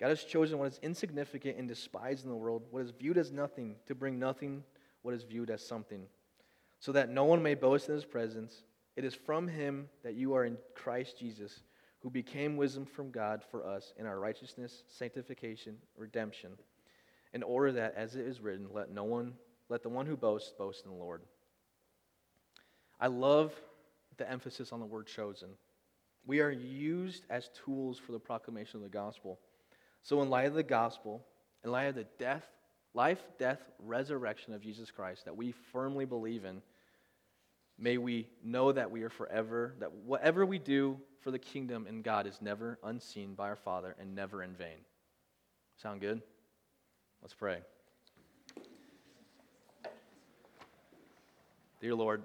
God 0.00 0.08
has 0.08 0.24
chosen 0.24 0.58
what 0.58 0.72
is 0.72 0.80
insignificant 0.82 1.56
and 1.56 1.68
despised 1.68 2.24
in 2.24 2.30
the 2.30 2.36
world, 2.36 2.62
what 2.70 2.82
is 2.82 2.90
viewed 2.90 3.16
as 3.16 3.30
nothing, 3.30 3.76
to 3.86 3.94
bring 3.94 4.18
nothing 4.18 4.64
what 5.02 5.14
is 5.14 5.22
viewed 5.22 5.50
as 5.50 5.64
something 5.64 6.06
so 6.84 6.92
that 6.92 7.08
no 7.08 7.24
one 7.24 7.42
may 7.42 7.54
boast 7.54 7.88
in 7.88 7.94
his 7.94 8.04
presence. 8.04 8.62
It 8.94 9.04
is 9.04 9.14
from 9.14 9.48
him 9.48 9.88
that 10.02 10.16
you 10.16 10.34
are 10.34 10.44
in 10.44 10.58
Christ 10.74 11.18
Jesus, 11.18 11.62
who 12.04 12.10
became 12.10 12.58
wisdom 12.58 12.84
from 12.84 13.10
God 13.10 13.42
for 13.50 13.66
us 13.66 13.94
in 13.98 14.04
our 14.04 14.20
righteousness, 14.20 14.82
sanctification, 14.88 15.78
redemption, 15.96 16.50
in 17.32 17.42
order 17.42 17.72
that, 17.72 17.94
as 17.96 18.14
it 18.14 18.26
is 18.26 18.42
written, 18.42 18.68
let 18.74 18.90
no 18.90 19.04
one, 19.04 19.32
let 19.70 19.82
the 19.82 19.88
one 19.88 20.04
who 20.04 20.14
boasts 20.14 20.52
boast 20.58 20.84
in 20.84 20.90
the 20.90 20.98
Lord. 20.98 21.22
I 23.00 23.06
love 23.06 23.54
the 24.18 24.30
emphasis 24.30 24.70
on 24.70 24.80
the 24.80 24.86
word 24.86 25.06
chosen. 25.06 25.48
We 26.26 26.40
are 26.40 26.50
used 26.50 27.24
as 27.30 27.48
tools 27.64 27.98
for 27.98 28.12
the 28.12 28.18
proclamation 28.18 28.76
of 28.76 28.82
the 28.82 28.90
gospel. 28.90 29.40
So, 30.02 30.20
in 30.20 30.28
light 30.28 30.46
of 30.46 30.54
the 30.54 30.62
gospel, 30.62 31.24
in 31.64 31.72
light 31.72 31.86
of 31.86 31.94
the 31.94 32.06
death, 32.18 32.44
life, 32.92 33.22
death, 33.38 33.60
resurrection 33.78 34.52
of 34.52 34.60
Jesus 34.60 34.90
Christ 34.90 35.24
that 35.24 35.38
we 35.38 35.52
firmly 35.72 36.04
believe 36.04 36.44
in, 36.44 36.60
May 37.78 37.98
we 37.98 38.28
know 38.42 38.72
that 38.72 38.90
we 38.90 39.02
are 39.02 39.10
forever, 39.10 39.74
that 39.80 39.92
whatever 39.92 40.46
we 40.46 40.58
do 40.58 40.98
for 41.20 41.30
the 41.30 41.38
kingdom 41.38 41.86
in 41.88 42.02
God 42.02 42.26
is 42.26 42.40
never 42.40 42.78
unseen 42.84 43.34
by 43.34 43.48
our 43.48 43.56
Father 43.56 43.96
and 43.98 44.14
never 44.14 44.42
in 44.42 44.54
vain. 44.54 44.78
Sound 45.76 46.00
good? 46.00 46.22
Let's 47.20 47.34
pray. 47.34 47.58
Dear 51.80 51.94
Lord, 51.94 52.22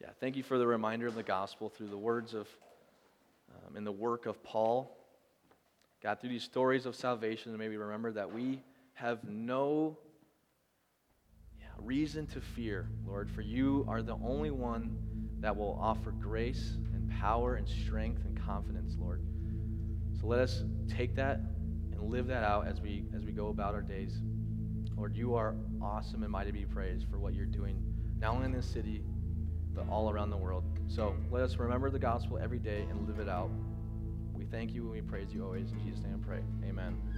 yeah, 0.00 0.08
thank 0.20 0.36
you 0.36 0.42
for 0.42 0.58
the 0.58 0.66
reminder 0.66 1.06
of 1.06 1.14
the 1.14 1.22
gospel 1.22 1.68
through 1.68 1.88
the 1.88 1.98
words 1.98 2.34
of 2.34 2.48
um, 3.76 3.84
the 3.84 3.92
work 3.92 4.26
of 4.26 4.42
Paul. 4.42 4.96
God, 6.02 6.20
through 6.20 6.30
these 6.30 6.42
stories 6.42 6.86
of 6.86 6.94
salvation, 6.94 7.56
may 7.56 7.68
we 7.68 7.76
remember 7.76 8.12
that 8.12 8.32
we 8.32 8.62
have 8.94 9.24
no 9.24 9.98
reason 11.82 12.26
to 12.28 12.40
fear, 12.40 12.88
Lord, 13.06 13.30
for 13.30 13.42
you 13.42 13.84
are 13.88 14.02
the 14.02 14.16
only 14.24 14.50
one 14.50 14.98
that 15.40 15.56
will 15.56 15.78
offer 15.80 16.10
grace 16.10 16.76
and 16.94 17.10
power 17.10 17.54
and 17.54 17.68
strength 17.68 18.24
and 18.24 18.40
confidence, 18.40 18.96
Lord. 18.98 19.22
So 20.20 20.26
let 20.26 20.40
us 20.40 20.64
take 20.88 21.14
that 21.16 21.40
and 21.92 22.00
live 22.10 22.26
that 22.28 22.42
out 22.42 22.66
as 22.66 22.80
we 22.80 23.04
as 23.14 23.24
we 23.24 23.32
go 23.32 23.48
about 23.48 23.74
our 23.74 23.82
days. 23.82 24.18
Lord, 24.96 25.14
you 25.14 25.34
are 25.34 25.54
awesome 25.82 26.22
and 26.22 26.32
mighty 26.32 26.50
to 26.50 26.58
be 26.58 26.64
praised 26.64 27.06
for 27.10 27.18
what 27.18 27.34
you're 27.34 27.44
doing, 27.44 27.82
not 28.18 28.32
only 28.32 28.46
in 28.46 28.52
this 28.52 28.66
city, 28.66 29.02
but 29.74 29.86
all 29.88 30.10
around 30.10 30.30
the 30.30 30.36
world. 30.36 30.64
So 30.88 31.14
let 31.30 31.42
us 31.42 31.56
remember 31.56 31.90
the 31.90 31.98
gospel 31.98 32.38
every 32.42 32.58
day 32.58 32.86
and 32.90 33.06
live 33.06 33.18
it 33.18 33.28
out. 33.28 33.50
We 34.32 34.46
thank 34.46 34.72
you 34.72 34.82
and 34.82 34.90
we 34.90 35.02
praise 35.02 35.32
you 35.32 35.44
always. 35.44 35.70
In 35.72 35.80
Jesus' 35.84 36.02
name 36.02 36.20
I 36.22 36.26
pray. 36.26 36.40
Amen. 36.66 37.15